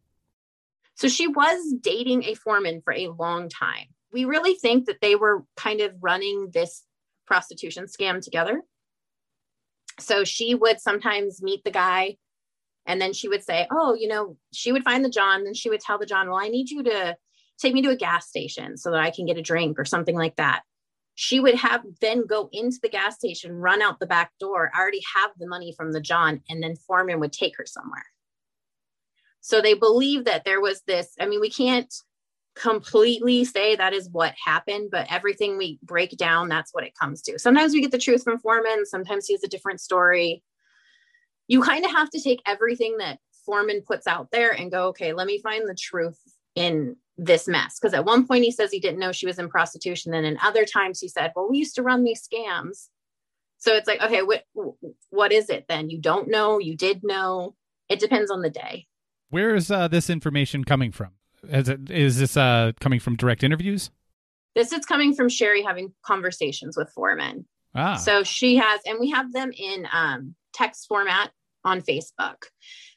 [0.95, 3.85] So she was dating a foreman for a long time.
[4.11, 6.83] We really think that they were kind of running this
[7.27, 8.61] prostitution scam together.
[9.99, 12.17] So she would sometimes meet the guy
[12.85, 15.69] and then she would say, Oh, you know, she would find the John and she
[15.69, 17.17] would tell the John, Well, I need you to
[17.59, 20.15] take me to a gas station so that I can get a drink or something
[20.15, 20.61] like that.
[21.15, 25.01] She would have then go into the gas station, run out the back door, already
[25.15, 28.05] have the money from the John, and then Foreman would take her somewhere.
[29.41, 31.15] So they believe that there was this.
[31.19, 31.91] I mean, we can't
[32.61, 37.21] completely say that is what happened, but everything we break down, that's what it comes
[37.23, 37.39] to.
[37.39, 40.43] Sometimes we get the truth from Foreman, sometimes he has a different story.
[41.47, 45.13] You kind of have to take everything that Foreman puts out there and go, okay,
[45.13, 46.19] let me find the truth
[46.55, 47.79] in this mess.
[47.79, 50.13] Because at one point he says he didn't know she was in prostitution.
[50.13, 52.87] And in other times he said, well, we used to run these scams.
[53.59, 54.43] So it's like, okay, what
[55.09, 55.89] what is it then?
[55.89, 57.55] You don't know, you did know.
[57.89, 58.85] It depends on the day.
[59.29, 61.11] Where is uh, this information coming from?
[61.43, 63.89] Is, it, is this uh, coming from direct interviews?
[64.55, 67.45] This is coming from Sherry having conversations with Foreman.
[67.75, 67.95] Ah.
[67.95, 71.31] So she has, and we have them in um, text format
[71.63, 72.45] on Facebook.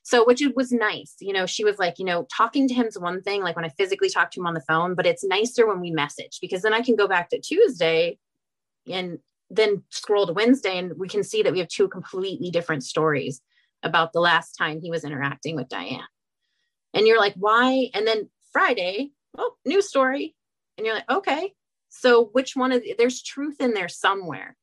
[0.03, 1.17] So, which it was nice.
[1.21, 3.65] You know, she was like, you know, talking to him is one thing, like when
[3.65, 6.63] I physically talk to him on the phone, but it's nicer when we message because
[6.63, 8.19] then I can go back to Tuesday
[8.91, 9.19] and
[9.51, 13.43] then scroll to Wednesday and we can see that we have two completely different stories
[13.83, 16.01] about the last time he was interacting with Diane.
[16.95, 17.91] And you're like, why?
[17.95, 20.35] And then Friday, oh, new story.
[20.77, 21.53] And you're like, okay.
[21.89, 24.57] So which one of the, there's truth in there somewhere.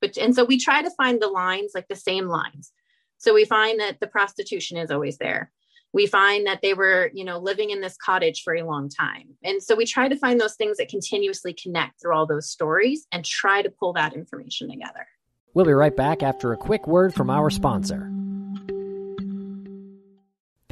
[0.00, 2.72] But and so we try to find the lines, like the same lines.
[3.18, 5.52] So we find that the prostitution is always there.
[5.92, 9.36] We find that they were, you know, living in this cottage for a long time.
[9.44, 13.06] And so we try to find those things that continuously connect through all those stories
[13.12, 15.06] and try to pull that information together.
[15.54, 18.10] We'll be right back after a quick word from our sponsor.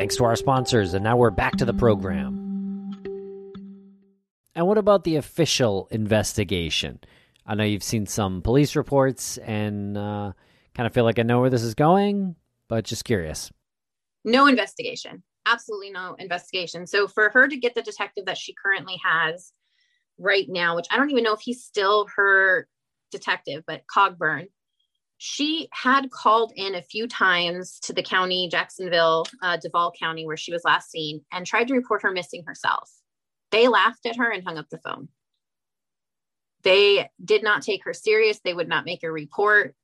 [0.01, 2.33] Thanks to our sponsors, and now we're back to the program.
[4.55, 7.01] And what about the official investigation?
[7.45, 10.33] I know you've seen some police reports and uh,
[10.75, 12.35] kind of feel like I know where this is going,
[12.67, 13.53] but just curious.
[14.25, 15.23] No investigation.
[15.45, 16.87] Absolutely no investigation.
[16.87, 19.53] So for her to get the detective that she currently has
[20.19, 22.67] right now, which I don't even know if he's still her
[23.11, 24.47] detective, but Cogburn,
[25.23, 30.39] she had called in a few times to the county, Jacksonville, uh, Duval County, where
[30.39, 32.91] she was last seen, and tried to report her missing herself.
[33.51, 35.09] They laughed at her and hung up the phone.
[36.63, 38.41] They did not take her serious.
[38.43, 39.75] They would not make a report.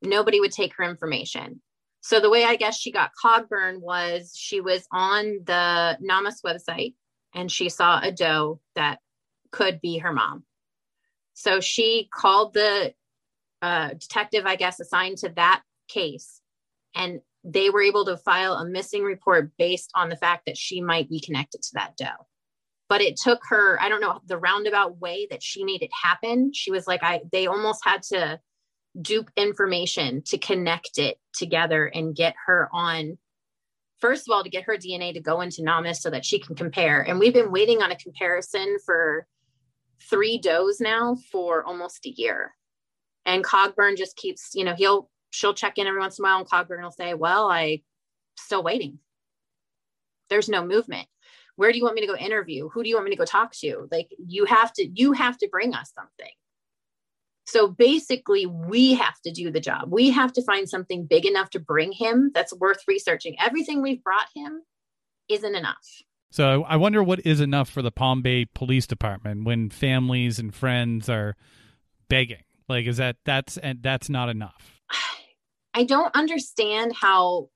[0.00, 1.60] Nobody would take her information.
[2.00, 6.94] So the way I guess she got Cogburn was she was on the NamUs website
[7.34, 9.00] and she saw a doe that
[9.50, 10.44] could be her mom.
[11.34, 12.94] So she called the
[13.62, 16.40] uh, detective, I guess, assigned to that case,
[16.94, 20.80] and they were able to file a missing report based on the fact that she
[20.80, 22.26] might be connected to that doe.
[22.88, 26.52] But it took her, I don't know, the roundabout way that she made it happen.
[26.54, 28.40] She was like, I, they almost had to
[29.00, 33.18] dupe information to connect it together and get her on
[33.98, 36.56] first of all to get her dna to go into NamUs so that she can
[36.56, 39.26] compare and we've been waiting on a comparison for
[40.08, 42.54] three does now for almost a year
[43.28, 46.38] and cogburn just keeps you know he'll she'll check in every once in a while
[46.38, 47.80] and cogburn will say well i
[48.36, 48.98] still waiting
[50.30, 51.06] there's no movement
[51.56, 53.24] where do you want me to go interview who do you want me to go
[53.24, 56.32] talk to like you have to you have to bring us something
[57.48, 59.90] so basically, we have to do the job.
[59.90, 63.36] We have to find something big enough to bring him that's worth researching.
[63.40, 64.60] Everything we've brought him
[65.30, 66.02] isn't enough.
[66.30, 70.54] So I wonder what is enough for the Palm Bay Police Department when families and
[70.54, 71.36] friends are
[72.10, 72.42] begging.
[72.68, 74.80] Like, is that that's and that's not enough?
[75.74, 77.50] I don't understand how,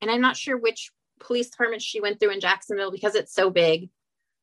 [0.00, 3.50] and I'm not sure which police department she went through in Jacksonville because it's so
[3.50, 3.90] big.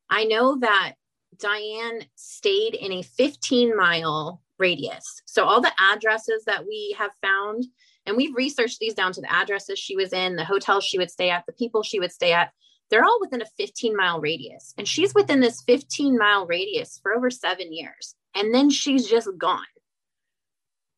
[0.10, 0.94] I know that
[1.38, 5.22] Diane stayed in a 15 mile radius.
[5.26, 7.66] So all the addresses that we have found,
[8.06, 11.12] and we've researched these down to the addresses she was in, the hotels she would
[11.12, 12.52] stay at, the people she would stay at.
[12.90, 14.74] They're all within a 15 mile radius.
[14.78, 18.16] And she's within this 15 mile radius for over seven years.
[18.36, 19.64] And then she's just gone.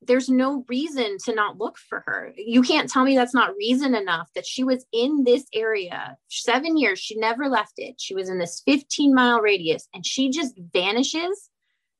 [0.08, 2.34] There's no reason to not look for her.
[2.36, 6.78] You can't tell me that's not reason enough that she was in this area seven
[6.78, 7.00] years.
[7.00, 7.96] She never left it.
[8.00, 11.50] She was in this 15 mile radius and she just vanishes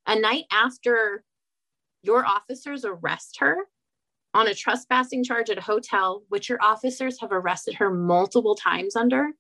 [0.06, 1.24] a night after
[2.02, 3.58] your officers arrest her
[4.34, 8.96] on a trespassing charge at a hotel, which your officers have arrested her multiple times
[8.96, 9.32] under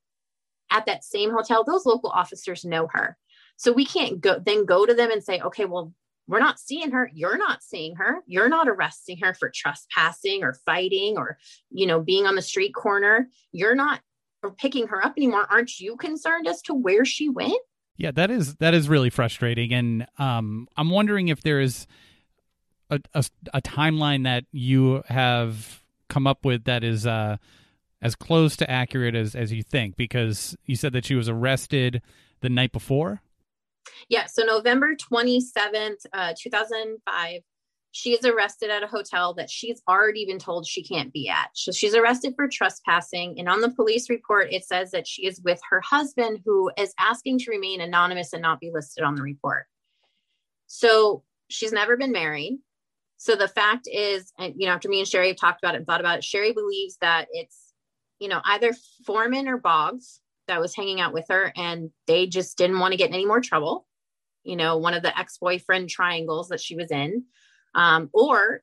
[0.71, 3.17] at that same hotel, those local officers know her.
[3.55, 5.93] So we can't go then go to them and say, okay, well,
[6.27, 7.09] we're not seeing her.
[7.13, 8.21] You're not seeing her.
[8.25, 11.37] You're not arresting her for trespassing or fighting or,
[11.69, 13.29] you know, being on the street corner.
[13.51, 14.01] You're not
[14.57, 15.47] picking her up anymore.
[15.49, 17.59] Aren't you concerned as to where she went?
[17.95, 21.87] Yeah, that is that is really frustrating, and um, I'm wondering if there is
[22.91, 27.37] a, a, a timeline that you have come up with that is uh,
[28.01, 29.95] as close to accurate as, as you think?
[29.95, 32.01] Because you said that she was arrested
[32.41, 33.21] the night before.
[34.09, 37.41] Yeah, so November 27th, uh, 2005,
[37.91, 41.49] she is arrested at a hotel that she's already been told she can't be at.
[41.53, 43.39] So she's arrested for trespassing.
[43.39, 46.93] And on the police report, it says that she is with her husband, who is
[46.99, 49.65] asking to remain anonymous and not be listed on the report.
[50.67, 52.59] So she's never been married.
[53.17, 55.79] So the fact is, and you know, after me and Sherry have talked about it
[55.79, 57.73] and thought about it, Sherry believes that it's,
[58.19, 58.73] you know, either
[59.05, 62.97] Foreman or Boggs that was hanging out with her and they just didn't want to
[62.97, 63.87] get any more trouble.
[64.43, 67.25] You know, one of the ex boyfriend triangles that she was in,
[67.75, 68.61] Um, or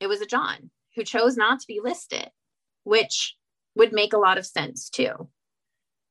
[0.00, 2.30] it was a John who chose not to be listed,
[2.84, 3.36] which
[3.74, 5.28] would make a lot of sense too.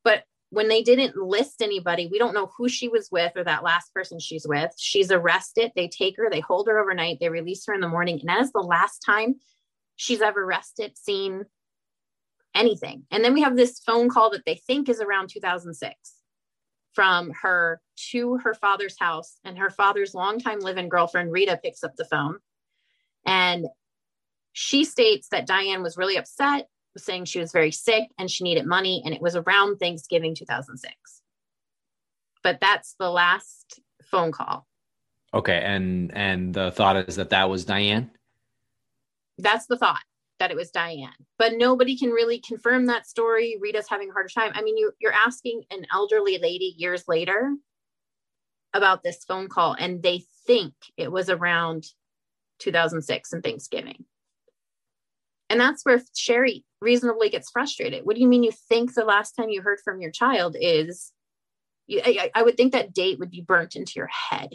[0.03, 3.64] But when they didn't list anybody, we don't know who she was with or that
[3.64, 4.72] last person she's with.
[4.78, 5.72] She's arrested.
[5.76, 8.20] They take her, they hold her overnight, they release her in the morning.
[8.20, 9.36] And that is the last time
[9.95, 11.45] she's ever arrested, seen
[12.56, 13.04] anything.
[13.12, 15.95] And then we have this phone call that they think is around 2006
[16.93, 17.82] from her
[18.12, 19.38] to her father's house.
[19.43, 22.38] And her father's longtime live in girlfriend, Rita, picks up the phone.
[23.26, 23.68] And
[24.51, 28.43] she states that Diane was really upset was saying she was very sick and she
[28.43, 30.93] needed money, and it was around Thanksgiving 2006.
[32.43, 34.68] But that's the last phone call.
[35.34, 38.12] Okay, and and the thought is that that was Diane.
[39.39, 40.04] That's the thought
[40.39, 43.57] that it was Diane, but nobody can really confirm that story.
[43.61, 44.51] Rita's having a harder time.
[44.55, 47.53] I mean, you, you're asking an elderly lady years later
[48.73, 51.86] about this phone call, and they think it was around
[52.59, 54.05] 2006 and Thanksgiving.
[55.49, 58.05] And that's where Sherry reasonably gets frustrated.
[58.05, 61.11] What do you mean you think the last time you heard from your child is?
[61.91, 64.49] I, I would think that date would be burnt into your head.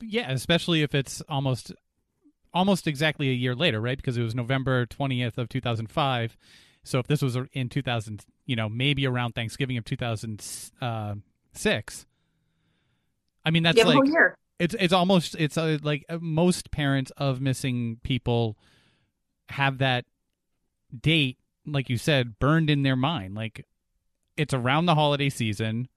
[0.00, 1.72] Yeah, especially if it's almost
[2.52, 3.96] almost exactly a year later, right?
[3.96, 6.36] Because it was November 20th of 2005.
[6.82, 11.14] So if this was in 2000, you know, maybe around Thanksgiving of 2006, uh,
[13.44, 14.36] I mean, that's yeah, like year.
[14.58, 18.58] it's it's almost it's uh, like uh, most parents of missing people
[19.50, 20.04] have that
[20.98, 23.34] date, like you said, burned in their mind.
[23.34, 23.66] Like
[24.36, 25.88] it's around the holiday season.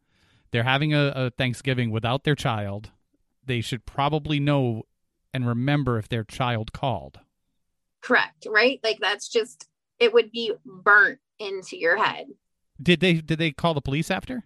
[0.51, 2.91] They're having a, a Thanksgiving without their child.
[3.45, 4.83] They should probably know
[5.33, 7.19] and remember if their child called.
[8.01, 8.79] Correct, right?
[8.83, 9.67] Like that's just
[9.99, 12.27] it would be burnt into your head.
[12.81, 14.43] Did they did they call the police after?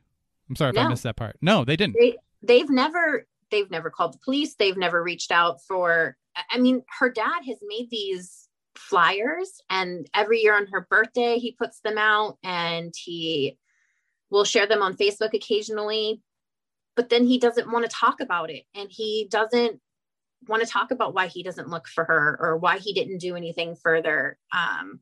[0.49, 0.81] I'm sorry if No.
[0.83, 1.37] I missed that part.
[1.41, 1.95] No, they didn't.
[1.99, 4.55] They they've never they've never called the police.
[4.55, 6.17] They've never reached out for
[6.51, 11.51] I mean, her dad has made these flyers and every year on her birthday he
[11.51, 13.57] puts them out and he
[14.29, 16.21] will share them on Facebook occasionally.
[16.95, 19.79] But then he doesn't want to talk about it and he doesn't
[20.47, 23.35] want to talk about why he doesn't look for her or why he didn't do
[23.35, 24.37] anything further.
[24.53, 24.99] Um,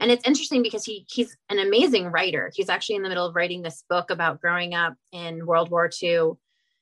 [0.00, 2.50] and it's interesting because he he's an amazing writer.
[2.54, 5.88] He's actually in the middle of writing this book about growing up in World War
[6.02, 6.32] II.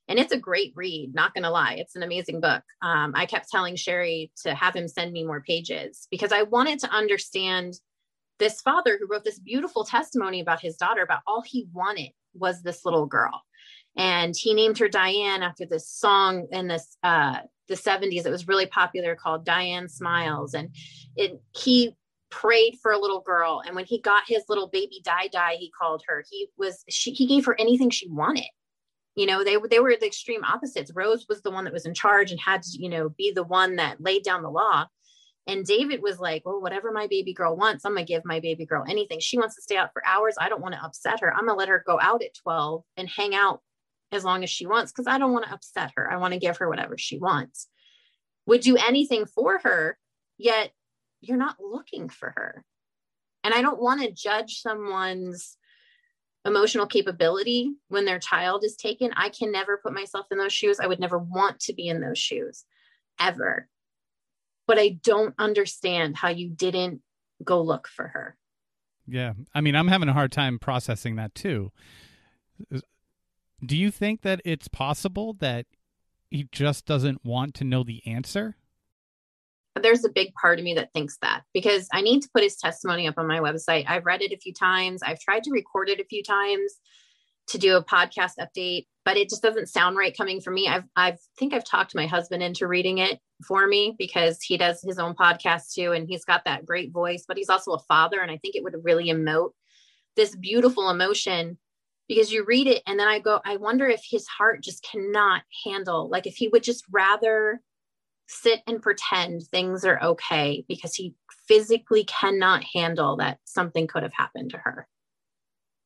[0.09, 1.74] And it's a great read, not gonna lie.
[1.74, 2.62] It's an amazing book.
[2.82, 6.78] Um, I kept telling Sherry to have him send me more pages because I wanted
[6.80, 7.74] to understand
[8.38, 12.62] this father who wrote this beautiful testimony about his daughter, about all he wanted was
[12.62, 13.43] this little girl.
[13.97, 17.38] And he named her Diane after this song in this uh,
[17.68, 18.26] the 70s.
[18.26, 20.55] It was really popular called Diane Smiles.
[20.55, 20.74] And
[21.16, 21.97] it he
[22.30, 23.62] prayed for a little girl.
[23.66, 26.24] And when he got his little baby die die he called her.
[26.30, 28.49] He was she he gave her anything she wanted.
[29.16, 30.93] You know, they they were the extreme opposites.
[30.95, 33.43] Rose was the one that was in charge and had to, you know, be the
[33.43, 34.86] one that laid down the law.
[35.47, 38.66] And David was like, well, whatever my baby girl wants, I'm to give my baby
[38.66, 39.18] girl anything.
[39.20, 40.36] She wants to stay out for hours.
[40.38, 41.34] I don't want to upset her.
[41.34, 43.61] I'm to let her go out at 12 and hang out
[44.12, 46.11] as long as she wants because I don't want to upset her.
[46.11, 47.68] I want to give her whatever she wants.
[48.46, 49.98] Would do anything for her,
[50.38, 50.72] yet
[51.20, 52.64] you're not looking for her.
[53.44, 55.56] And I don't want to judge someone's
[56.44, 59.12] emotional capability when their child is taken.
[59.14, 60.80] I can never put myself in those shoes.
[60.80, 62.64] I would never want to be in those shoes
[63.18, 63.68] ever.
[64.66, 67.02] But I don't understand how you didn't
[67.44, 68.36] go look for her.
[69.06, 69.34] Yeah.
[69.54, 71.72] I mean, I'm having a hard time processing that too.
[73.64, 75.66] Do you think that it's possible that
[76.30, 78.56] he just doesn't want to know the answer?
[79.80, 82.56] There's a big part of me that thinks that because I need to put his
[82.56, 83.84] testimony up on my website.
[83.88, 85.02] I've read it a few times.
[85.02, 86.74] I've tried to record it a few times
[87.48, 90.68] to do a podcast update, but it just doesn't sound right coming from me.
[90.68, 94.82] I've I've think I've talked my husband into reading it for me because he does
[94.82, 98.20] his own podcast too and he's got that great voice, but he's also a father
[98.20, 99.50] and I think it would really emote
[100.16, 101.58] this beautiful emotion
[102.11, 105.42] because you read it and then I go I wonder if his heart just cannot
[105.64, 107.61] handle like if he would just rather
[108.26, 111.14] sit and pretend things are okay because he
[111.46, 114.88] physically cannot handle that something could have happened to her.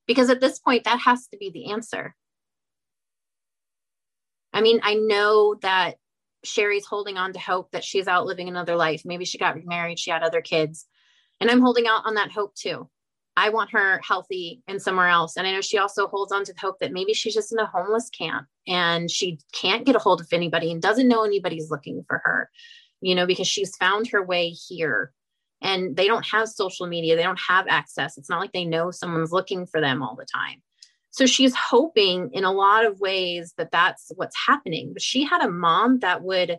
[0.07, 2.14] Because at this point, that has to be the answer.
[4.53, 5.97] I mean, I know that
[6.43, 9.03] Sherry's holding on to hope that she's out living another life.
[9.05, 10.87] Maybe she got remarried, she had other kids.
[11.39, 12.89] And I'm holding out on that hope too.
[13.37, 15.37] I want her healthy and somewhere else.
[15.37, 17.59] And I know she also holds on to the hope that maybe she's just in
[17.59, 21.70] a homeless camp and she can't get a hold of anybody and doesn't know anybody's
[21.70, 22.49] looking for her,
[23.01, 25.12] you know, because she's found her way here.
[25.61, 28.18] And they don't have social media, they don't have access.
[28.18, 30.62] It's not like they know someone's looking for them all the time.
[31.11, 34.93] So she's hoping in a lot of ways that that's what's happening.
[34.93, 36.59] But she had a mom that would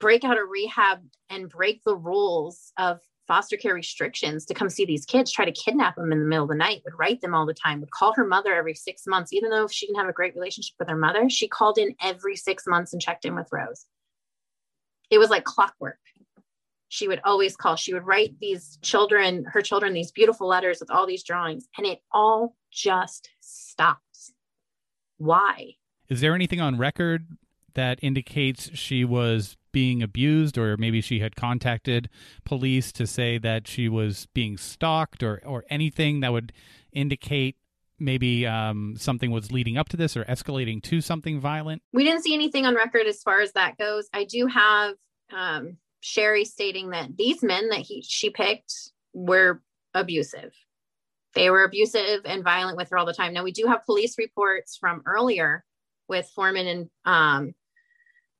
[0.00, 4.84] break out of rehab and break the rules of foster care restrictions to come see
[4.84, 7.34] these kids, try to kidnap them in the middle of the night, would write them
[7.34, 10.08] all the time, would call her mother every six months, even though she didn't have
[10.08, 11.28] a great relationship with her mother.
[11.28, 13.86] She called in every six months and checked in with Rose.
[15.10, 15.98] It was like clockwork.
[16.88, 17.76] She would always call.
[17.76, 21.86] She would write these children, her children, these beautiful letters with all these drawings, and
[21.86, 24.32] it all just stops.
[25.18, 25.74] Why?
[26.08, 27.26] Is there anything on record
[27.74, 32.08] that indicates she was being abused or maybe she had contacted
[32.46, 36.50] police to say that she was being stalked or, or anything that would
[36.92, 37.56] indicate
[37.98, 41.82] maybe um, something was leading up to this or escalating to something violent?
[41.92, 44.08] We didn't see anything on record as far as that goes.
[44.14, 44.94] I do have
[45.30, 48.72] um, Sherry stating that these men that he she picked
[49.12, 49.60] were
[49.92, 50.54] abusive.
[51.34, 53.34] They were abusive and violent with her all the time.
[53.34, 55.66] Now we do have police reports from earlier
[56.08, 57.54] with Foreman and um,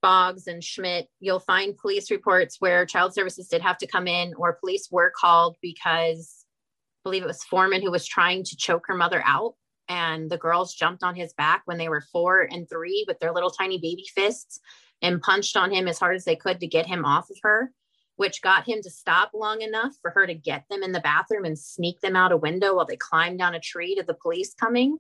[0.03, 4.35] Boggs and Schmidt, you'll find police reports where child services did have to come in
[4.35, 8.85] or police were called because I believe it was Foreman who was trying to choke
[8.87, 9.55] her mother out.
[9.89, 13.33] And the girls jumped on his back when they were four and three with their
[13.33, 14.61] little tiny baby fists
[15.01, 17.71] and punched on him as hard as they could to get him off of her,
[18.17, 21.45] which got him to stop long enough for her to get them in the bathroom
[21.45, 24.55] and sneak them out a window while they climbed down a tree to the police
[24.55, 24.99] coming.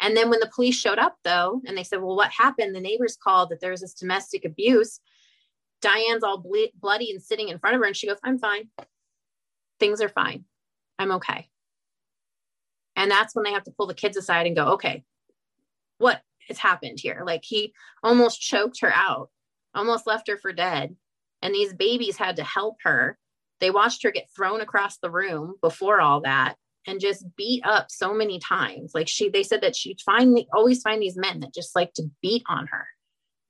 [0.00, 2.74] And then when the police showed up, though, and they said, Well, what happened?
[2.74, 5.00] The neighbors called that there's this domestic abuse.
[5.80, 8.68] Diane's all ble- bloody and sitting in front of her, and she goes, I'm fine.
[9.78, 10.44] Things are fine.
[10.98, 11.48] I'm okay.
[12.94, 15.04] And that's when they have to pull the kids aside and go, Okay,
[15.98, 17.22] what has happened here?
[17.24, 17.72] Like he
[18.02, 19.30] almost choked her out,
[19.74, 20.96] almost left her for dead.
[21.42, 23.18] And these babies had to help her.
[23.60, 26.56] They watched her get thrown across the room before all that
[26.86, 28.92] and just beat up so many times.
[28.94, 32.10] Like she, they said that she'd finally always find these men that just like to
[32.22, 32.86] beat on her.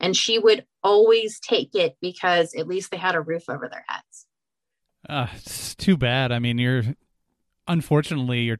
[0.00, 3.84] And she would always take it because at least they had a roof over their
[3.86, 4.26] heads.
[5.08, 6.32] Uh, it's too bad.
[6.32, 6.82] I mean, you're
[7.68, 8.58] unfortunately you're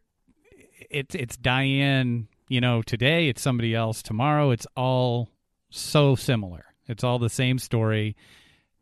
[0.91, 4.51] it's it's Diane, you know, today it's somebody else tomorrow.
[4.51, 5.29] It's all
[5.71, 6.65] so similar.
[6.87, 8.17] It's all the same story.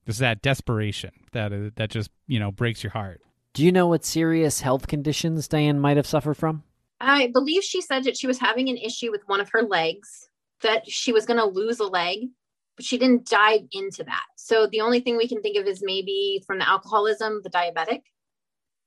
[0.04, 3.20] There's that desperation that uh, that just, you know, breaks your heart.
[3.54, 6.64] Do you know what serious health conditions Diane might have suffered from?
[7.00, 10.28] I believe she said that she was having an issue with one of her legs,
[10.62, 12.26] that she was going to lose a leg,
[12.74, 14.24] but she didn't dive into that.
[14.36, 18.02] So the only thing we can think of is maybe from the alcoholism, the diabetic.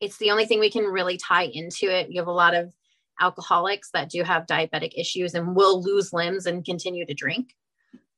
[0.01, 2.09] It's the only thing we can really tie into it.
[2.09, 2.74] You have a lot of
[3.22, 7.55] alcoholics that do have diabetic issues and will lose limbs and continue to drink.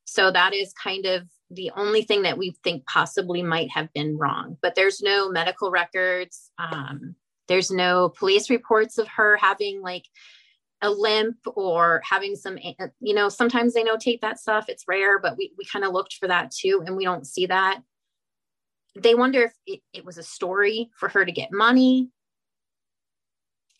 [0.06, 4.18] So that is kind of the only thing that we think possibly might have been
[4.18, 4.58] wrong.
[4.62, 6.52] But there's no medical records.
[6.58, 7.16] Um,
[7.47, 10.06] there's no police reports of her having like
[10.82, 14.70] a limp or having some, uh, you know, sometimes they notate that stuff.
[14.70, 17.47] It's rare, but we, we kind of looked for that too, and we don't see
[17.47, 17.82] that.
[18.95, 22.10] They wonder if it, it was a story for her to get money.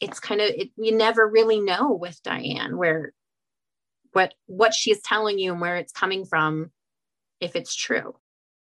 [0.02, 3.14] It's kind of, it, you never really know with Diane where
[4.12, 6.72] what what she's telling you and where it's coming from
[7.40, 8.16] if it's true.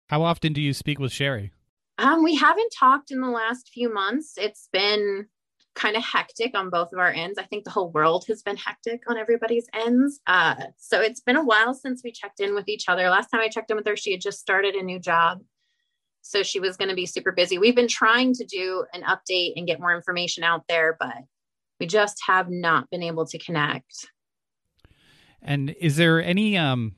[0.08, 1.52] How often do you speak with Sherry?
[1.98, 4.34] Um, we haven't talked in the last few months.
[4.38, 5.28] It's been
[5.76, 7.38] kind of hectic on both of our ends.
[7.38, 10.20] I think the whole world has been hectic on everybody's ends.
[10.28, 13.10] Uh, so it's been a while since we checked in with each other.
[13.10, 15.40] Last time I checked in with her, she had just started a new job.
[16.24, 17.58] So she was going to be super busy.
[17.58, 21.16] We've been trying to do an update and get more information out there, but
[21.80, 24.08] we just have not been able to connect.
[25.42, 26.96] And is there any um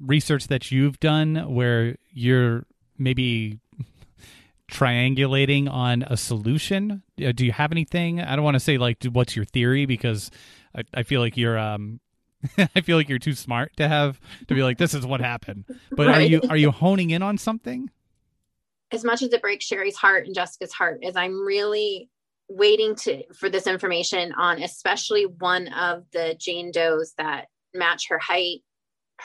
[0.00, 2.64] research that you've done where you're
[2.98, 3.60] maybe
[4.70, 7.02] triangulating on a solution?
[7.22, 8.20] Uh, do you have anything?
[8.20, 10.30] I don't want to say like what's your theory because
[10.74, 12.00] I, I feel like you're um
[12.74, 15.64] I feel like you're too smart to have to be like this is what happened.
[15.90, 16.16] But right.
[16.16, 17.90] are you are you honing in on something?
[18.92, 22.08] As much as it breaks Sherry's heart and Jessica's heart, is I'm really
[22.48, 28.18] waiting to for this information on especially one of the Jane Does that match her
[28.18, 28.62] height,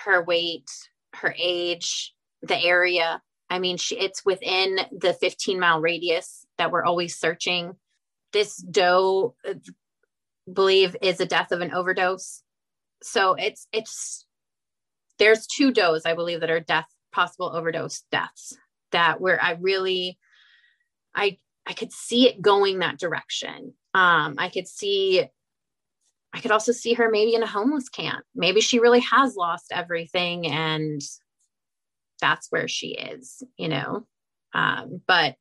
[0.03, 0.69] her weight,
[1.13, 3.21] her age, the area.
[3.49, 7.75] I mean, she, it's within the 15 mile radius that we're always searching.
[8.33, 9.53] This doe, uh,
[10.51, 12.41] believe, is a death of an overdose.
[13.01, 14.25] So it's it's
[15.19, 18.57] there's two does I believe that are death possible overdose deaths
[18.91, 20.17] that where I really
[21.13, 23.73] I I could see it going that direction.
[23.93, 25.25] Um, I could see
[26.35, 28.25] I could also see her maybe in a homeless camp.
[28.35, 31.01] Maybe she really has lost everything and
[32.19, 34.05] that's where she is, you know.
[34.53, 35.35] Um, but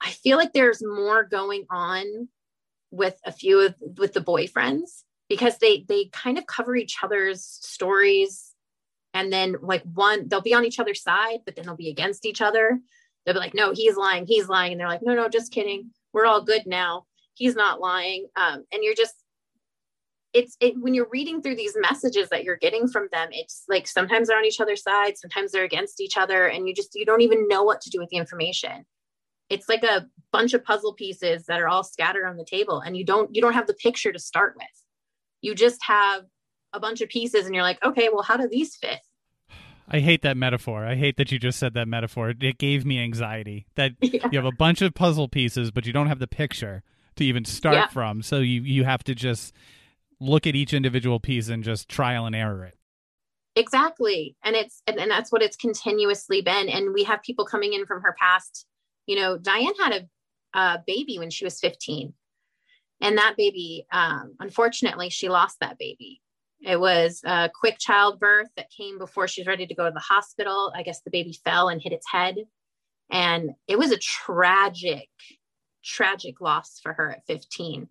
[0.00, 2.28] I feel like there's more going on
[2.90, 7.44] with a few of with the boyfriends because they they kind of cover each other's
[7.44, 8.54] stories
[9.12, 12.24] and then like one they'll be on each other's side but then they'll be against
[12.24, 12.80] each other
[13.26, 15.90] they'll be like no he's lying he's lying and they're like no no just kidding
[16.14, 17.04] we're all good now
[17.34, 19.14] he's not lying um, and you're just
[20.34, 23.86] it's it, when you're reading through these messages that you're getting from them it's like
[23.86, 27.04] sometimes they're on each other's side sometimes they're against each other and you just you
[27.04, 28.84] don't even know what to do with the information
[29.48, 32.96] it's like a bunch of puzzle pieces that are all scattered on the table and
[32.96, 34.84] you don't you don't have the picture to start with
[35.40, 36.24] you just have
[36.72, 39.00] a bunch of pieces and you're like okay well how do these fit
[39.90, 40.84] I hate that metaphor.
[40.84, 42.34] I hate that you just said that metaphor.
[42.38, 44.28] It gave me anxiety that yeah.
[44.30, 46.82] you have a bunch of puzzle pieces, but you don't have the picture
[47.16, 47.88] to even start yeah.
[47.88, 48.20] from.
[48.20, 49.54] So you you have to just
[50.20, 52.78] look at each individual piece and just trial and error it.
[53.56, 54.36] Exactly.
[54.44, 56.68] And it's and, and that's what it's continuously been.
[56.68, 58.66] And we have people coming in from her past.
[59.06, 60.08] You know, Diane had
[60.54, 62.12] a, a baby when she was 15.
[63.00, 66.20] And that baby, um, unfortunately, she lost that baby.
[66.60, 70.00] It was a quick childbirth that came before she was ready to go to the
[70.00, 70.72] hospital.
[70.74, 72.36] I guess the baby fell and hit its head.
[73.10, 75.08] And it was a tragic,
[75.84, 77.88] tragic loss for her at 15.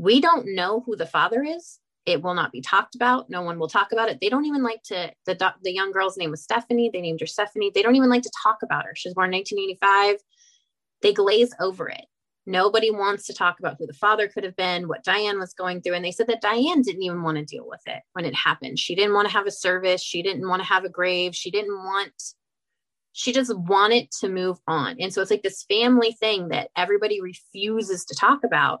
[0.00, 1.78] We don't know who the father is.
[2.06, 3.28] It will not be talked about.
[3.28, 4.18] No one will talk about it.
[4.18, 5.12] They don't even like to.
[5.26, 6.88] The, the young girl's name was Stephanie.
[6.90, 7.70] They named her Stephanie.
[7.74, 8.92] They don't even like to talk about her.
[8.94, 10.22] She was born in 1985.
[11.02, 12.06] They glaze over it.
[12.46, 15.82] Nobody wants to talk about who the father could have been, what Diane was going
[15.82, 15.92] through.
[15.94, 18.78] And they said that Diane didn't even want to deal with it when it happened.
[18.78, 20.02] She didn't want to have a service.
[20.02, 21.36] She didn't want to have a grave.
[21.36, 22.14] She didn't want,
[23.12, 24.96] she just wanted to move on.
[24.98, 28.80] And so it's like this family thing that everybody refuses to talk about.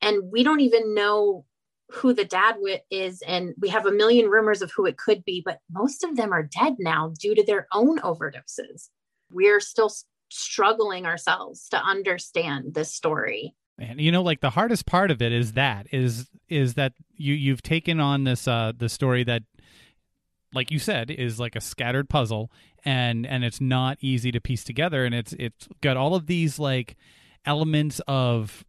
[0.00, 1.44] And we don't even know
[1.90, 2.56] who the dad
[2.90, 3.22] is.
[3.22, 6.32] And we have a million rumors of who it could be, but most of them
[6.32, 8.88] are dead now due to their own overdoses.
[9.30, 9.90] We're still
[10.28, 13.54] struggling ourselves to understand this story.
[13.78, 17.34] And you know, like the hardest part of it is that is is that you
[17.34, 19.42] you've taken on this uh the story that
[20.54, 22.50] like you said is like a scattered puzzle
[22.84, 26.58] and and it's not easy to piece together and it's it's got all of these
[26.58, 26.96] like
[27.44, 28.64] elements of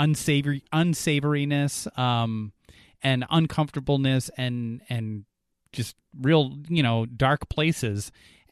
[0.00, 2.52] unsavory unsavoriness um
[3.02, 5.24] and uncomfortableness and and
[5.72, 8.10] just real you know dark places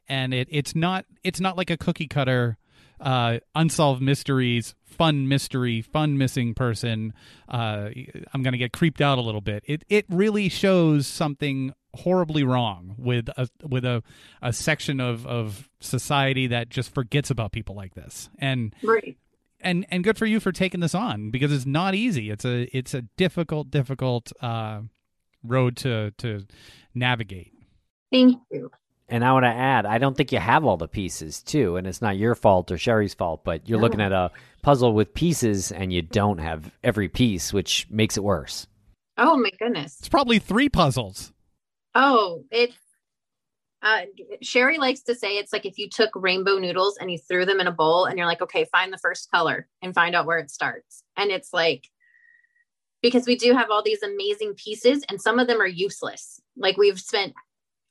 [0.08, 2.58] and it it's not it's not like a cookie cutter
[3.00, 7.14] uh, unsolved mysteries, fun mystery, fun missing person.
[7.48, 7.90] Uh,
[8.34, 9.62] I'm going to get creeped out a little bit.
[9.66, 14.02] It it really shows something horribly wrong with a with a,
[14.42, 18.28] a section of, of society that just forgets about people like this.
[18.38, 19.16] And right.
[19.60, 22.30] And and good for you for taking this on because it's not easy.
[22.30, 24.80] It's a it's a difficult difficult uh,
[25.42, 26.46] road to to
[26.94, 27.52] navigate.
[28.12, 28.70] Thank you.
[29.10, 31.86] And I want to add, I don't think you have all the pieces too, and
[31.86, 33.82] it's not your fault or Sherry's fault, but you're no.
[33.82, 34.30] looking at a
[34.62, 38.66] puzzle with pieces and you don't have every piece, which makes it worse.
[39.16, 39.96] Oh my goodness.
[39.98, 41.32] It's probably three puzzles.
[41.94, 42.72] Oh, it
[43.82, 44.00] uh,
[44.42, 47.60] Sherry likes to say it's like if you took rainbow noodles and you threw them
[47.60, 50.38] in a bowl and you're like, okay, find the first color and find out where
[50.38, 51.04] it starts.
[51.16, 51.84] And it's like,
[53.02, 56.40] because we do have all these amazing pieces and some of them are useless.
[56.56, 57.34] Like we've spent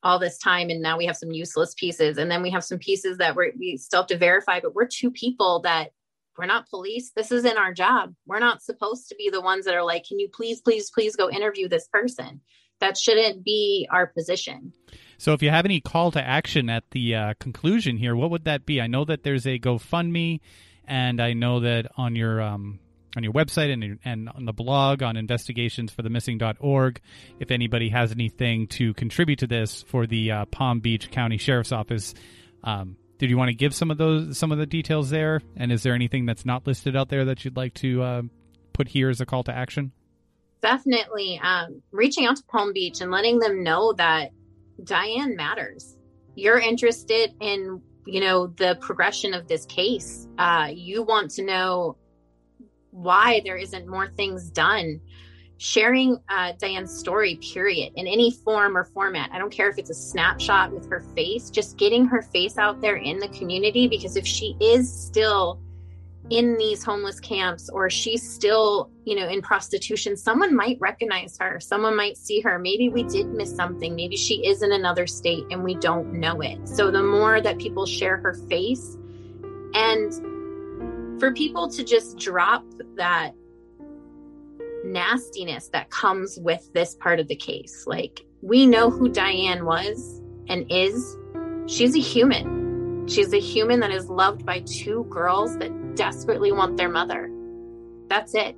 [0.03, 2.17] all this time and now we have some useless pieces.
[2.17, 4.87] And then we have some pieces that we're, we still have to verify but we're
[4.87, 5.91] two people that
[6.37, 7.11] we're not police.
[7.15, 8.13] This isn't our job.
[8.27, 11.15] We're not supposed to be the ones that are like can you please please please
[11.15, 12.41] go interview this person?
[12.81, 14.73] That shouldn't be our position
[15.17, 18.45] so if you have any call to action at the uh, conclusion here what would
[18.45, 20.39] that be i know that there's a gofundme
[20.85, 22.79] and i know that on your um,
[23.17, 27.01] on your website and, and on the blog on investigationsforthemissing.org
[27.39, 31.71] if anybody has anything to contribute to this for the uh, Palm Beach County Sheriff's
[31.71, 32.13] Office.
[32.63, 35.41] Um, did you want to give some of those some of the details there?
[35.55, 38.21] And is there anything that's not listed out there that you'd like to uh,
[38.73, 39.91] put here as a call to action?
[40.61, 44.31] Definitely um, reaching out to Palm Beach and letting them know that
[44.83, 45.97] Diane matters.
[46.35, 50.27] You're interested in you know the progression of this case.
[50.37, 51.97] Uh, you want to know
[52.91, 54.99] why there isn't more things done
[55.57, 59.29] sharing uh, Diane's story, period, in any form or format.
[59.33, 62.79] I don't care if it's a snapshot with her face, just getting her face out
[62.81, 63.87] there in the community.
[63.87, 65.59] Because if she is still
[66.29, 71.59] in these homeless camps or she's still, you know, in prostitution, someone might recognize her.
[71.59, 72.59] Someone might see her.
[72.59, 73.95] Maybe we did miss something.
[73.95, 76.67] Maybe she is in another state and we don't know it.
[76.67, 78.97] So the more that people share her face
[79.73, 82.65] and for people to just drop
[82.95, 83.31] that
[84.83, 87.85] nastiness that comes with this part of the case.
[87.87, 91.17] Like, we know who Diane was and is.
[91.67, 92.56] She's a human.
[93.07, 97.31] She's a human that is loved by two girls that desperately want their mother.
[98.07, 98.55] That's it.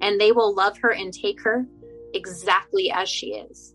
[0.00, 1.66] And they will love her and take her
[2.14, 3.74] exactly as she is.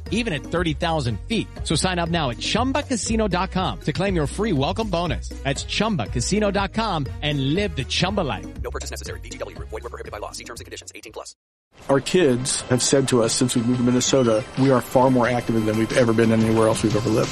[0.11, 1.47] even at 30,000 feet.
[1.63, 5.29] So sign up now at ChumbaCasino.com to claim your free welcome bonus.
[5.43, 8.61] That's ChumbaCasino.com and live the Chumba life.
[8.61, 9.19] No purchase necessary.
[9.21, 9.69] VGW Group.
[9.69, 10.31] Void were prohibited by law.
[10.31, 10.91] See terms and conditions.
[10.93, 11.35] 18 plus.
[11.89, 15.27] Our kids have said to us since we moved to Minnesota, we are far more
[15.27, 17.31] active than we've ever been anywhere else we've ever lived.